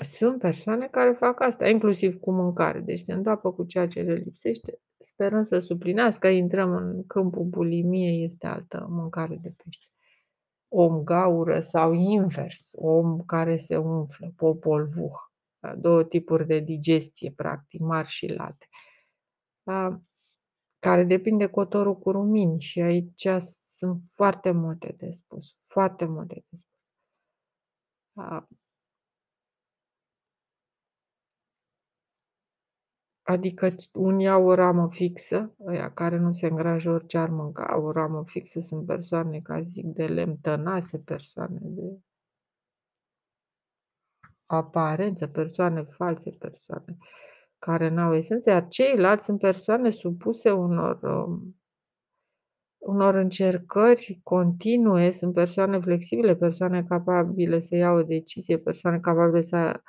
Sunt 0.00 0.38
persoane 0.38 0.88
care 0.88 1.12
fac 1.12 1.40
asta, 1.40 1.68
inclusiv 1.68 2.14
cu 2.14 2.32
mâncare, 2.32 2.80
deci 2.80 2.98
se 2.98 3.12
îndopă 3.12 3.52
cu 3.52 3.64
ceea 3.64 3.86
ce 3.86 4.02
le 4.02 4.14
lipsește, 4.14 4.80
sperăm 4.98 5.44
să 5.44 5.58
suplinească, 5.58 6.28
intrăm 6.28 6.70
în 6.70 7.06
câmpul 7.06 7.44
bulimiei, 7.44 8.24
este 8.24 8.46
altă 8.46 8.86
mâncare 8.90 9.38
de 9.42 9.54
pește 9.56 9.86
om 10.78 11.04
gaură 11.04 11.60
sau 11.60 11.92
invers, 11.92 12.70
om 12.74 13.24
care 13.24 13.56
se 13.56 13.76
umflă, 13.76 14.32
popolvuh. 14.36 15.16
Da, 15.58 15.74
două 15.74 16.04
tipuri 16.04 16.46
de 16.46 16.60
digestie, 16.60 17.32
practic, 17.32 17.80
mari 17.80 18.08
și 18.08 18.26
late. 18.26 18.68
Da? 19.62 20.00
Care 20.78 21.04
depinde 21.04 21.46
cotorul 21.46 21.98
cu 21.98 22.10
rumini 22.10 22.60
și 22.60 22.80
aici 22.80 23.28
sunt 23.76 24.00
foarte 24.14 24.50
multe 24.50 24.94
de 24.96 25.10
spus, 25.10 25.56
foarte 25.64 26.04
multe 26.04 26.34
de 26.34 26.56
spus. 26.56 26.66
Da? 28.12 28.46
Adică 33.28 33.74
unii 33.92 34.28
au 34.28 34.46
o 34.46 34.54
ramă 34.54 34.88
fixă, 34.90 35.54
ăia 35.66 35.92
care 35.92 36.16
nu 36.18 36.32
se 36.32 36.46
îngrajă 36.46 36.90
orice 36.90 37.18
ar 37.18 37.28
mânca, 37.28 37.66
au 37.66 37.84
o 37.84 37.92
ramă 37.92 38.24
fixă, 38.26 38.60
sunt 38.60 38.86
persoane, 38.86 39.40
ca 39.40 39.62
zic, 39.62 39.84
de 39.84 40.06
lemn 40.06 40.36
tănase, 40.36 40.98
persoane 40.98 41.58
de 41.62 41.98
aparență, 44.46 45.26
persoane 45.26 45.82
false, 45.82 46.30
persoane 46.30 46.96
care 47.58 47.88
n-au 47.88 48.14
esență, 48.14 48.50
iar 48.50 48.68
ceilalți 48.68 49.24
sunt 49.24 49.40
persoane 49.40 49.90
supuse 49.90 50.50
unor, 50.50 51.02
um, 51.02 51.56
unor 52.78 53.14
încercări 53.14 54.20
continue, 54.22 55.10
sunt 55.10 55.34
persoane 55.34 55.80
flexibile, 55.80 56.36
persoane 56.36 56.84
capabile 56.84 57.58
să 57.58 57.76
iau 57.76 57.96
o 57.96 58.02
decizie, 58.02 58.58
persoane 58.58 59.00
capabile 59.00 59.42
să 59.42 59.80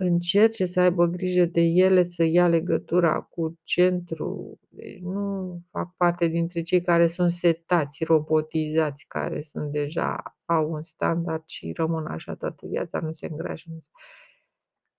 încerce 0.00 0.66
să 0.66 0.80
aibă 0.80 1.06
grijă 1.06 1.44
de 1.44 1.60
ele, 1.60 2.04
să 2.04 2.24
ia 2.24 2.48
legătura 2.48 3.20
cu 3.20 3.58
centru. 3.62 4.58
Deci 4.68 5.00
nu 5.00 5.60
fac 5.70 5.96
parte 5.96 6.26
dintre 6.26 6.62
cei 6.62 6.80
care 6.82 7.06
sunt 7.06 7.30
setați, 7.30 8.04
robotizați, 8.04 9.04
care 9.08 9.42
sunt 9.42 9.72
deja, 9.72 10.36
au 10.44 10.72
un 10.72 10.82
standard 10.82 11.42
și 11.46 11.72
rămân 11.76 12.06
așa 12.06 12.34
toată 12.34 12.66
viața, 12.66 13.00
nu 13.00 13.12
se 13.12 13.26
îngrașă. 13.26 13.70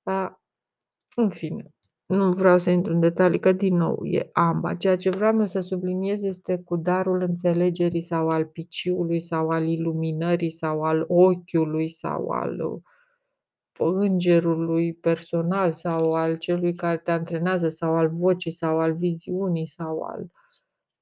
Dar, 0.04 0.42
în 1.16 1.30
fine, 1.30 1.74
nu 2.06 2.32
vreau 2.32 2.60
să 2.60 2.70
intru 2.70 2.94
în 2.94 3.00
detalii, 3.00 3.40
că 3.40 3.52
din 3.52 3.76
nou 3.76 4.06
e 4.06 4.30
amba. 4.34 4.76
Ceea 4.76 4.96
ce 4.96 5.10
vreau 5.10 5.40
eu 5.40 5.46
să 5.46 5.60
subliniez 5.60 6.24
este 6.24 6.58
cu 6.66 6.76
darul 6.76 7.22
înțelegerii 7.22 8.02
sau 8.02 8.28
al 8.28 8.46
piciului 8.46 9.22
sau 9.22 9.50
al 9.50 9.68
iluminării 9.68 10.52
sau 10.52 10.82
al 10.82 11.06
ochiului 11.08 11.90
sau 11.90 12.30
al 12.30 12.82
îngerului 13.84 14.94
personal 14.94 15.74
sau 15.74 16.14
al 16.14 16.38
celui 16.38 16.74
care 16.74 16.98
te 16.98 17.12
antrenează 17.12 17.70
sau 17.70 17.96
al 17.96 18.10
vocii 18.10 18.52
sau 18.52 18.80
al 18.80 18.96
viziunii 18.96 19.68
sau 19.68 20.02
al 20.02 20.28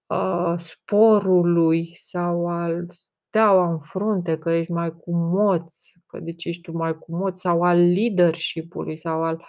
uh, 0.07 0.53
sporului 0.57 1.95
sau 1.95 2.47
al 2.47 2.85
steaua 2.89 3.71
în 3.71 3.79
frunte, 3.79 4.37
că 4.37 4.51
ești 4.51 4.71
mai 4.71 4.91
cu 4.91 5.15
moți, 5.15 5.93
că 6.07 6.19
deci 6.19 6.45
ești 6.45 6.61
tu 6.61 6.71
mai 6.71 6.97
cu 6.97 7.15
moți, 7.15 7.41
sau 7.41 7.61
al 7.61 7.79
leadership-ului 7.79 8.97
sau 8.97 9.23
al 9.23 9.45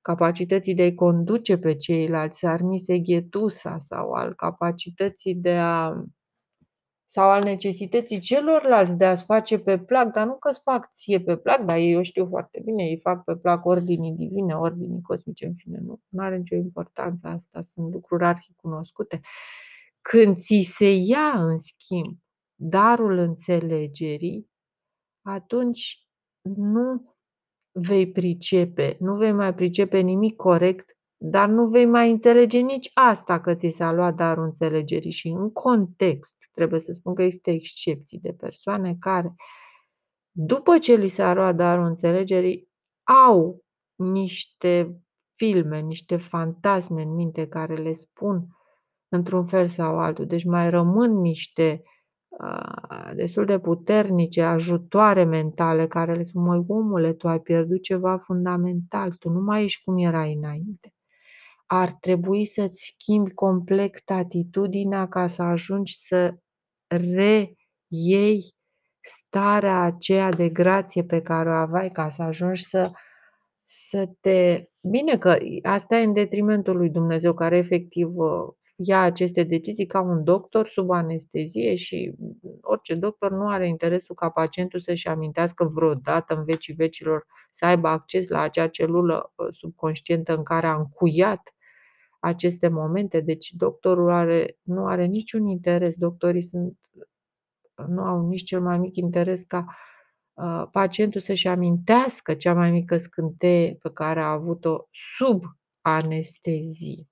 capacității 0.00 0.74
de 0.74 0.82
a-i 0.82 0.94
conduce 0.94 1.58
pe 1.58 1.76
ceilalți, 1.76 2.46
armise 2.46 2.98
ghetusa 2.98 3.78
sau 3.80 4.10
al 4.10 4.34
capacității 4.34 5.34
de 5.34 5.52
a 5.56 6.02
sau 7.12 7.30
al 7.30 7.42
necesității 7.42 8.18
celorlalți 8.18 8.96
de 8.96 9.04
a-ți 9.04 9.24
face 9.24 9.58
pe 9.58 9.78
plac, 9.78 10.12
dar 10.12 10.26
nu 10.26 10.36
că-ți 10.36 10.60
fac 10.62 10.90
ție 10.92 11.20
pe 11.20 11.36
plac, 11.36 11.64
dar 11.64 11.76
ei 11.76 11.96
o 11.96 12.02
știu 12.02 12.26
foarte 12.26 12.60
bine, 12.64 12.82
ei 12.82 12.98
fac 12.98 13.24
pe 13.24 13.36
plac 13.36 13.64
ordinii 13.64 14.12
divine, 14.12 14.54
ordinii 14.54 15.00
cosmice, 15.02 15.46
în 15.46 15.54
fine, 15.54 15.78
nu, 15.82 16.00
nu 16.08 16.22
are 16.22 16.36
nicio 16.36 16.54
importanță 16.54 17.28
asta, 17.28 17.62
sunt 17.62 17.92
lucruri 17.92 18.24
arhicunoscute. 18.24 19.20
Când 20.00 20.36
ți 20.36 20.60
se 20.76 20.96
ia, 20.96 21.32
în 21.34 21.58
schimb, 21.58 22.18
darul 22.54 23.18
înțelegerii, 23.18 24.50
atunci 25.22 26.06
nu 26.56 27.14
vei 27.70 28.12
pricepe, 28.12 28.96
nu 29.00 29.16
vei 29.16 29.32
mai 29.32 29.54
pricepe 29.54 29.98
nimic 29.98 30.36
corect 30.36 30.96
dar 31.24 31.48
nu 31.48 31.66
vei 31.66 31.86
mai 31.86 32.10
înțelege 32.10 32.58
nici 32.58 32.90
asta 32.94 33.40
că 33.40 33.54
ți 33.54 33.68
s-a 33.68 33.92
luat 33.92 34.14
darul 34.14 34.44
înțelegerii 34.44 35.10
și 35.10 35.28
în 35.28 35.52
context, 35.52 36.36
trebuie 36.54 36.80
să 36.80 36.92
spun 36.92 37.14
că 37.14 37.22
există 37.22 37.50
excepții 37.50 38.18
de 38.18 38.32
persoane 38.32 38.96
care, 39.00 39.34
după 40.30 40.78
ce 40.78 40.94
li 40.94 41.08
s-a 41.08 41.34
luat 41.34 41.56
darul 41.56 41.84
înțelegerii, 41.84 42.68
au 43.26 43.64
niște 43.94 45.02
filme, 45.34 45.80
niște 45.80 46.16
fantasme 46.16 47.02
în 47.02 47.14
minte 47.14 47.46
care 47.48 47.74
le 47.74 47.92
spun 47.92 48.46
într-un 49.08 49.44
fel 49.44 49.66
sau 49.66 49.98
altul. 49.98 50.26
Deci 50.26 50.44
mai 50.44 50.70
rămân 50.70 51.20
niște 51.20 51.82
destul 53.14 53.44
de 53.44 53.58
puternice 53.58 54.42
ajutoare 54.42 55.24
mentale 55.24 55.86
care 55.86 56.14
le 56.14 56.22
spun: 56.22 56.42
"Măi 56.42 56.64
omule, 56.68 57.12
tu 57.12 57.28
ai 57.28 57.40
pierdut 57.40 57.82
ceva 57.82 58.18
fundamental, 58.18 59.12
tu 59.12 59.28
nu 59.30 59.40
mai 59.40 59.64
ești 59.64 59.84
cum 59.84 59.98
erai 59.98 60.32
înainte. 60.32 60.92
Ar 61.74 61.92
trebui 62.00 62.44
să-ți 62.44 62.94
schimbi 62.94 63.34
complet 63.34 64.10
atitudinea 64.10 65.08
ca 65.08 65.26
să 65.26 65.42
ajungi 65.42 65.96
să 65.96 66.34
reiei 66.86 68.54
starea 69.00 69.80
aceea 69.80 70.30
de 70.30 70.48
grație 70.48 71.04
pe 71.04 71.20
care 71.20 71.48
o 71.48 71.52
aveai, 71.52 71.90
ca 71.90 72.08
să 72.08 72.22
ajungi 72.22 72.64
să 72.64 72.90
să 73.66 74.08
te 74.20 74.64
bine 74.80 75.18
că 75.18 75.36
asta 75.62 75.96
e 75.96 76.04
în 76.04 76.12
detrimentul 76.12 76.76
lui 76.76 76.90
Dumnezeu 76.90 77.34
care 77.34 77.56
efectiv, 77.56 78.08
ia 78.76 79.00
aceste 79.00 79.42
decizii 79.42 79.86
ca 79.86 80.00
un 80.00 80.24
doctor 80.24 80.66
sub 80.68 80.90
anestezie 80.90 81.74
și 81.74 82.14
orice 82.60 82.94
doctor 82.94 83.30
nu 83.30 83.48
are 83.48 83.68
interesul 83.68 84.14
ca 84.14 84.30
pacientul 84.30 84.80
să-și 84.80 85.08
amintească 85.08 85.64
vreodată 85.64 86.34
în 86.34 86.44
vecii 86.44 86.74
vecilor 86.74 87.26
să 87.50 87.64
aibă 87.64 87.88
acces 87.88 88.28
la 88.28 88.40
acea 88.40 88.68
celulă 88.68 89.32
subconștientă 89.50 90.36
în 90.36 90.42
care 90.42 90.66
a 90.66 90.74
încuiat 90.74 91.54
aceste 92.22 92.68
momente. 92.68 93.20
Deci 93.20 93.52
doctorul 93.52 94.10
are 94.10 94.58
nu 94.62 94.86
are 94.86 95.04
niciun 95.04 95.46
interes, 95.46 95.96
doctorii 95.96 96.42
sunt 96.42 96.78
nu 97.88 98.02
au 98.02 98.28
nici 98.28 98.42
cel 98.42 98.60
mai 98.60 98.78
mic 98.78 98.96
interes 98.96 99.42
ca 99.42 99.66
pacientul 100.70 101.20
să-și 101.20 101.48
amintească 101.48 102.34
cea 102.34 102.54
mai 102.54 102.70
mică 102.70 102.96
scânteie 102.96 103.74
pe 103.74 103.90
care 103.92 104.20
a 104.20 104.30
avut-o 104.30 104.88
sub 105.16 105.42
anestezie. 105.80 107.06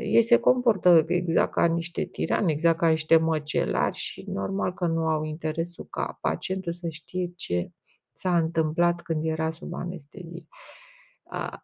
Ei 0.00 0.22
se 0.22 0.38
comportă 0.38 1.04
exact 1.06 1.52
ca 1.52 1.66
niște 1.66 2.04
tirani, 2.04 2.52
exact 2.52 2.78
ca 2.78 2.88
niște 2.88 3.16
măcelari 3.16 3.96
și 3.96 4.24
normal 4.28 4.74
că 4.74 4.86
nu 4.86 5.06
au 5.06 5.24
interesul 5.24 5.86
ca 5.90 6.18
pacientul 6.20 6.72
să 6.72 6.88
știe 6.88 7.32
ce 7.36 7.70
s-a 8.12 8.36
întâmplat 8.36 9.02
când 9.02 9.24
era 9.24 9.50
sub 9.50 9.74
anestezie. 9.74 10.46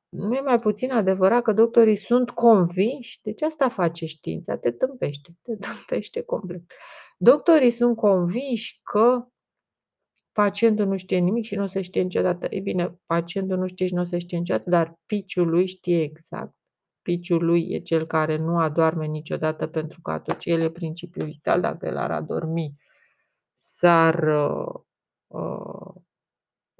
Nu 0.09 0.35
e 0.35 0.41
mai 0.41 0.59
puțin 0.59 0.93
adevărat 0.93 1.43
că 1.43 1.53
doctorii 1.53 1.97
sunt 1.97 2.31
convinși, 2.31 3.21
deci 3.23 3.43
asta 3.43 3.69
face 3.69 4.07
știința, 4.07 4.57
te 4.57 4.71
tâmpește, 4.71 5.31
te 5.43 5.57
tâmpește 5.57 6.23
complet. 6.23 6.63
Doctorii 7.19 7.71
sunt 7.71 7.97
convinși 7.97 8.81
că 8.83 9.27
pacientul 10.33 10.87
nu 10.87 10.97
știe 10.97 11.19
nimic 11.19 11.45
și 11.45 11.55
nu 11.55 11.63
o 11.63 11.67
să 11.67 11.81
știe 11.81 12.03
niciodată. 12.03 12.47
Ei 12.51 12.61
bine, 12.61 12.99
pacientul 13.07 13.59
nu 13.59 13.67
știe 13.67 13.87
și 13.87 13.95
nu 13.95 14.01
o 14.01 14.05
să 14.05 14.19
știe 14.19 14.39
niciodată, 14.39 14.71
dar 14.71 15.01
piciul 15.07 15.49
lui 15.49 15.67
știe 15.67 16.03
exact. 16.03 16.55
Piciul 17.03 17.45
lui 17.45 17.69
e 17.71 17.79
cel 17.79 18.07
care 18.07 18.37
nu 18.37 18.59
adorme 18.59 19.07
niciodată 19.07 19.67
pentru 19.67 20.01
că 20.01 20.11
atunci 20.11 20.47
el 20.47 20.61
e 20.61 20.71
principiul 20.71 21.27
vital. 21.27 21.61
Dacă 21.61 21.87
el 21.87 21.97
ar 21.97 22.11
adormi, 22.11 22.75
s-ar, 23.55 24.23
uh, 24.23 24.81
uh, 25.27 26.03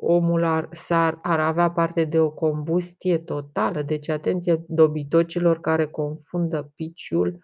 omul 0.05 0.45
ar, 0.45 0.69
s-ar, 0.73 1.19
ar 1.23 1.41
avea 1.41 1.71
parte 1.71 2.05
de 2.05 2.21
o 2.21 2.31
combustie 2.31 3.19
totală. 3.19 3.83
Deci 3.83 4.09
atenție 4.09 4.65
dobitocilor 4.69 5.61
care 5.61 5.87
confundă 5.87 6.73
piciul 6.75 7.39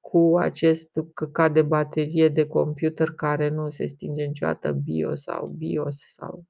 cu 0.00 0.36
acest 0.38 0.90
căcat 1.14 1.52
de 1.52 1.62
baterie 1.62 2.28
de 2.28 2.46
computer 2.46 3.10
care 3.10 3.48
nu 3.48 3.70
se 3.70 3.86
stinge 3.86 4.24
niciodată, 4.24 4.72
BIOS 4.72 5.22
sau 5.22 5.46
BIOS 5.46 5.98
sau 6.14 6.44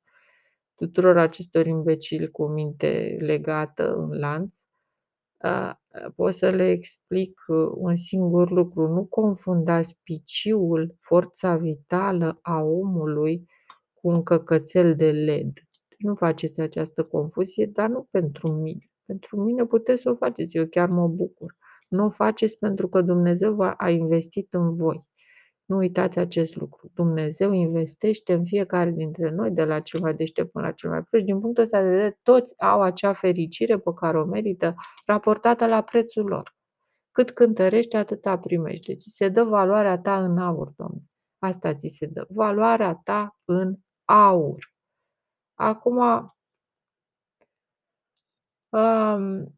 tuturor 0.74 1.18
acestor 1.18 1.66
imbecili 1.66 2.30
cu 2.30 2.46
minte 2.46 3.16
legată 3.20 3.94
în 3.94 4.18
lanț, 4.18 4.58
pot 6.14 6.34
să 6.34 6.50
le 6.50 6.70
explic 6.70 7.40
un 7.74 7.96
singur 7.96 8.50
lucru. 8.50 8.88
Nu 8.88 9.04
confundați 9.04 9.98
piciul, 10.02 10.96
forța 11.00 11.56
vitală 11.56 12.38
a 12.42 12.60
omului, 12.62 13.48
cu 14.04 14.10
un 14.10 14.22
căcățel 14.22 14.94
de 14.96 15.10
LED. 15.10 15.52
Nu 15.98 16.14
faceți 16.14 16.60
această 16.60 17.02
confuzie, 17.02 17.66
dar 17.66 17.88
nu 17.88 18.08
pentru 18.10 18.52
mine. 18.52 18.90
Pentru 19.04 19.40
mine 19.40 19.64
puteți 19.64 20.02
să 20.02 20.10
o 20.10 20.14
faceți, 20.14 20.56
eu 20.56 20.66
chiar 20.66 20.88
mă 20.88 21.08
bucur. 21.08 21.56
Nu 21.88 22.04
o 22.04 22.10
faceți 22.10 22.58
pentru 22.58 22.88
că 22.88 23.00
Dumnezeu 23.00 23.56
a 23.76 23.90
investit 23.90 24.54
în 24.54 24.74
voi. 24.76 25.04
Nu 25.64 25.76
uitați 25.76 26.18
acest 26.18 26.56
lucru. 26.56 26.90
Dumnezeu 26.94 27.52
investește 27.52 28.32
în 28.32 28.44
fiecare 28.44 28.90
dintre 28.90 29.30
noi, 29.30 29.50
de 29.50 29.64
la 29.64 29.80
cel 29.80 30.00
mai 30.00 30.14
deștept 30.14 30.50
până 30.50 30.66
la 30.66 30.72
cel 30.72 30.90
mai 30.90 31.02
prost. 31.02 31.24
Din 31.24 31.40
punctul 31.40 31.62
ăsta 31.62 31.82
de 31.82 31.88
vedere, 31.88 32.18
toți 32.22 32.60
au 32.60 32.82
acea 32.82 33.12
fericire 33.12 33.78
pe 33.78 33.90
care 33.94 34.18
o 34.18 34.24
merită, 34.24 34.74
raportată 35.06 35.66
la 35.66 35.82
prețul 35.82 36.24
lor. 36.24 36.56
Cât 37.10 37.30
cântărești, 37.30 37.96
atâta 37.96 38.38
primești. 38.38 38.86
Deci 38.86 39.02
se 39.02 39.28
dă 39.28 39.42
valoarea 39.42 39.98
ta 39.98 40.24
în 40.24 40.38
aur, 40.38 40.70
Domnule. 40.76 41.08
Asta 41.38 41.74
ți 41.74 41.88
se 41.88 42.06
dă. 42.06 42.26
Valoarea 42.28 43.00
ta 43.04 43.38
în 43.44 43.76
aur. 44.04 44.72
Acum, 45.54 45.98
um, 48.68 49.54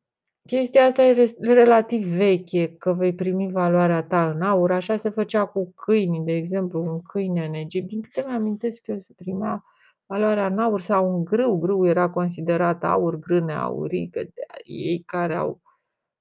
Chestia 0.47 0.85
asta 0.85 1.03
e 1.03 1.33
relativ 1.41 2.05
veche, 2.05 2.77
că 2.79 2.93
vei 2.93 3.15
primi 3.15 3.53
valoarea 3.53 4.03
ta 4.03 4.31
în 4.31 4.43
aur. 4.43 4.73
Așa 4.73 4.97
se 4.97 5.09
făcea 5.09 5.45
cu 5.45 5.73
câinii, 5.77 6.21
de 6.25 6.33
exemplu, 6.33 6.83
un 6.83 7.03
câine 7.03 7.47
în 7.47 7.55
Egipt. 7.55 7.89
Din 7.89 8.01
câte 8.01 8.25
mi-amintesc 8.27 8.87
eu, 8.87 8.99
se 8.99 9.13
primea 9.17 9.65
valoarea 10.07 10.47
în 10.47 10.59
aur 10.59 10.81
sau 10.81 11.15
un 11.15 11.25
grâu. 11.25 11.59
Grâu 11.59 11.87
era 11.87 12.11
considerat 12.11 12.85
aur, 12.85 13.19
grâne 13.19 13.55
aurii, 13.55 14.09
că 14.09 14.21
ei 14.65 15.03
care 15.07 15.35
au 15.35 15.61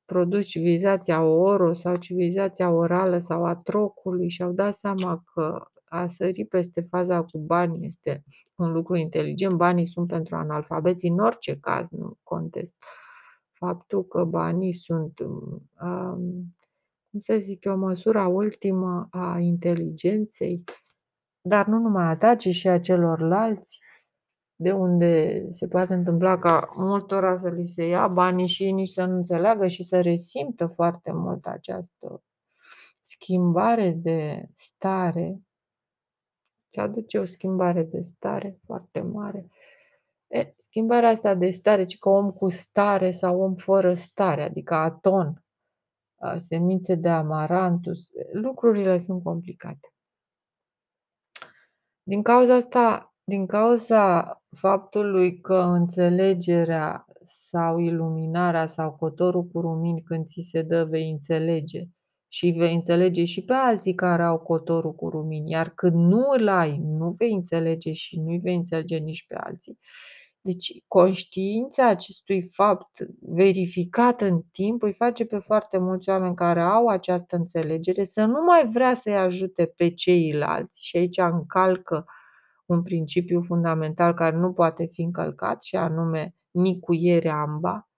produs 0.06 0.46
civilizația 0.48 1.22
oro 1.24 1.74
sau 1.74 1.96
civilizația 1.96 2.70
orală 2.70 3.18
sau 3.20 3.46
a 3.46 3.56
trocului 3.56 4.30
și-au 4.30 4.52
dat 4.52 4.76
seama 4.76 5.24
că 5.34 5.66
a 6.02 6.08
sări 6.08 6.46
peste 6.46 6.82
faza 6.82 7.24
cu 7.24 7.38
bani 7.38 7.86
este 7.86 8.24
un 8.56 8.72
lucru 8.72 8.96
inteligent. 8.96 9.54
Banii 9.54 9.86
sunt 9.86 10.08
pentru 10.08 10.36
analfabeți 10.36 11.06
în 11.06 11.20
orice 11.20 11.58
caz, 11.60 11.88
nu 11.90 12.18
contest 12.24 12.76
faptul 13.58 14.06
că 14.06 14.24
banii 14.24 14.74
sunt, 14.74 15.20
um, 15.20 16.56
cum 17.10 17.20
să 17.20 17.38
zic 17.38 17.66
eu, 17.66 17.78
măsura 17.78 18.28
ultimă 18.28 19.08
a 19.12 19.40
inteligenței, 19.40 20.64
dar 21.42 21.66
nu 21.66 21.78
numai 21.78 22.06
a 22.06 22.18
ta, 22.18 22.36
ci 22.36 22.50
și 22.50 22.68
a 22.68 22.80
celorlalți, 22.80 23.80
de 24.56 24.72
unde 24.72 25.44
se 25.52 25.68
poate 25.68 25.94
întâmpla 25.94 26.40
ca 26.40 26.74
multora 26.76 27.38
să 27.38 27.50
li 27.50 27.66
se 27.66 27.88
ia 27.88 28.08
banii 28.08 28.48
și 28.48 28.72
nici 28.72 28.90
să 28.90 29.06
nu 29.06 29.16
înțeleagă 29.16 29.68
și 29.68 29.84
să 29.84 30.02
resimtă 30.02 30.68
foarte 30.68 31.12
mult 31.12 31.46
această 31.46 32.24
schimbare 33.02 33.90
de 33.90 34.46
stare, 34.56 35.42
se 36.76 36.82
aduce 36.82 37.20
o 37.20 37.26
schimbare 37.26 37.84
de 37.84 38.02
stare 38.02 38.60
foarte 38.66 39.02
mare. 39.02 39.48
E, 40.28 40.54
schimbarea 40.58 41.10
asta 41.10 41.36
de 41.36 41.50
stare, 41.50 41.86
ci 41.86 41.98
că 41.98 42.10
om 42.10 42.32
cu 42.32 42.50
stare 42.50 43.12
sau 43.12 43.42
om 43.42 43.54
fără 43.54 43.94
stare, 43.94 44.44
adică 44.44 44.74
aton, 44.74 45.44
semințe 46.40 46.96
de 46.96 47.10
amarantus, 47.10 48.10
lucrurile 48.32 49.00
sunt 49.00 49.24
complicate. 49.24 49.94
Din 52.04 52.22
cauza 52.22 52.54
asta, 52.54 53.14
din 53.24 53.46
cauza 53.46 54.42
faptului 54.56 55.40
că 55.40 55.56
înțelegerea 55.56 57.06
sau 57.26 57.80
iluminarea 57.80 58.68
sau 58.68 58.92
cotorul 58.92 59.44
cu 59.44 59.62
rumini 59.62 60.02
când 60.02 60.26
ți 60.26 60.48
se 60.52 60.62
dă 60.62 60.86
vei 60.86 61.10
înțelege 61.10 61.84
și 62.28 62.54
vei 62.58 62.74
înțelege 62.74 63.26
și 63.26 63.44
pe 63.44 63.54
alții 63.54 63.94
care 63.94 64.24
au 64.24 64.40
cotorul 64.40 64.94
cu 64.94 65.10
rumini, 65.10 65.52
iar 65.52 65.70
când 65.70 65.96
nu 65.96 66.22
îl 66.38 66.48
ai, 66.48 66.78
nu 66.78 67.10
vei 67.10 67.32
înțelege 67.32 67.94
și 67.94 68.20
nu-i 68.20 68.40
vei 68.40 68.56
înțelege 68.56 68.98
nici 68.98 69.26
pe 69.28 69.36
alții. 69.36 69.80
Deci 70.42 70.84
conștiința 70.88 71.88
acestui 71.88 72.42
fapt 72.42 73.08
verificat 73.20 74.22
în 74.22 74.42
timp 74.52 74.84
îi 74.84 74.94
face 74.94 75.26
pe 75.26 75.38
foarte 75.38 75.78
mulți 75.78 76.10
oameni 76.10 76.36
care 76.36 76.62
au 76.62 76.88
această 76.88 77.36
înțelegere 77.36 78.06
să 78.06 78.26
nu 78.26 78.44
mai 78.46 78.68
vrea 78.68 78.96
să-i 78.96 79.18
ajute 79.18 79.66
pe 79.66 79.90
ceilalți 79.94 80.86
și 80.86 80.98
aici 80.98 81.18
încalcă 81.18 82.06
un 82.66 82.84
principiu 82.84 83.42
fundamental 83.42 84.14
care 84.14 84.36
nu 84.36 84.54
poate 84.54 84.86
fi 84.86 85.02
încălcat 85.02 85.64
și 85.64 85.76
anume 85.76 86.36
nicuierea 86.52 87.36
amba. 87.36 87.90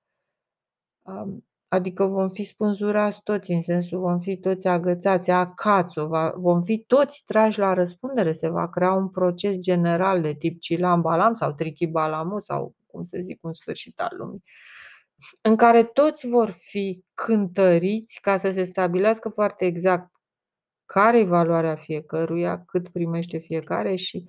Adică 1.69 2.05
vom 2.05 2.29
fi 2.29 2.43
spânzurați 2.43 3.21
toți, 3.23 3.51
în 3.51 3.61
sensul 3.61 3.99
vom 3.99 4.19
fi 4.19 4.37
toți 4.37 4.67
agățați, 4.67 5.31
acațo, 5.31 6.09
vom 6.35 6.61
fi 6.61 6.77
toți 6.77 7.23
trași 7.25 7.59
la 7.59 7.73
răspundere, 7.73 8.33
se 8.33 8.49
va 8.49 8.69
crea 8.69 8.91
un 8.93 9.09
proces 9.09 9.57
general 9.59 10.21
de 10.21 10.33
tip 10.33 10.59
Cilam 10.59 11.01
Balam 11.01 11.33
sau 11.33 11.51
Trichi 11.51 11.87
Balamu 11.87 12.39
sau 12.39 12.75
cum 12.85 13.03
să 13.03 13.17
zic, 13.21 13.43
un 13.43 13.53
sfârșit 13.53 13.99
al 13.99 14.15
lumii, 14.17 14.43
în 15.41 15.55
care 15.55 15.83
toți 15.83 16.27
vor 16.27 16.49
fi 16.49 17.03
cântăriți 17.13 18.19
ca 18.21 18.37
să 18.37 18.51
se 18.51 18.63
stabilească 18.63 19.29
foarte 19.29 19.65
exact 19.65 20.11
care 20.85 21.19
e 21.19 21.23
valoarea 21.23 21.75
fiecăruia, 21.75 22.63
cât 22.65 22.89
primește 22.89 23.37
fiecare 23.37 23.95
și 23.95 24.25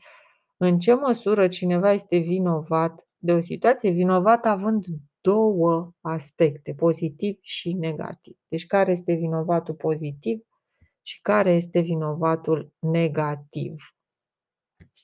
în 0.57 0.79
ce 0.79 0.95
măsură 0.95 1.49
cineva 1.49 1.93
este 1.93 2.17
vinovat 2.17 3.07
de 3.17 3.33
o 3.33 3.41
situație, 3.41 3.91
vinovat 3.91 4.45
având 4.45 4.85
două 5.21 5.93
aspecte, 6.01 6.75
pozitiv 6.75 7.39
și 7.41 7.73
negativ. 7.73 8.37
Deci 8.49 8.67
care 8.67 8.93
este 8.93 9.13
vinovatul 9.13 9.75
pozitiv 9.75 10.41
și 11.03 11.21
care 11.21 11.55
este 11.55 11.81
vinovatul 11.81 12.73
negativ. 12.79 13.75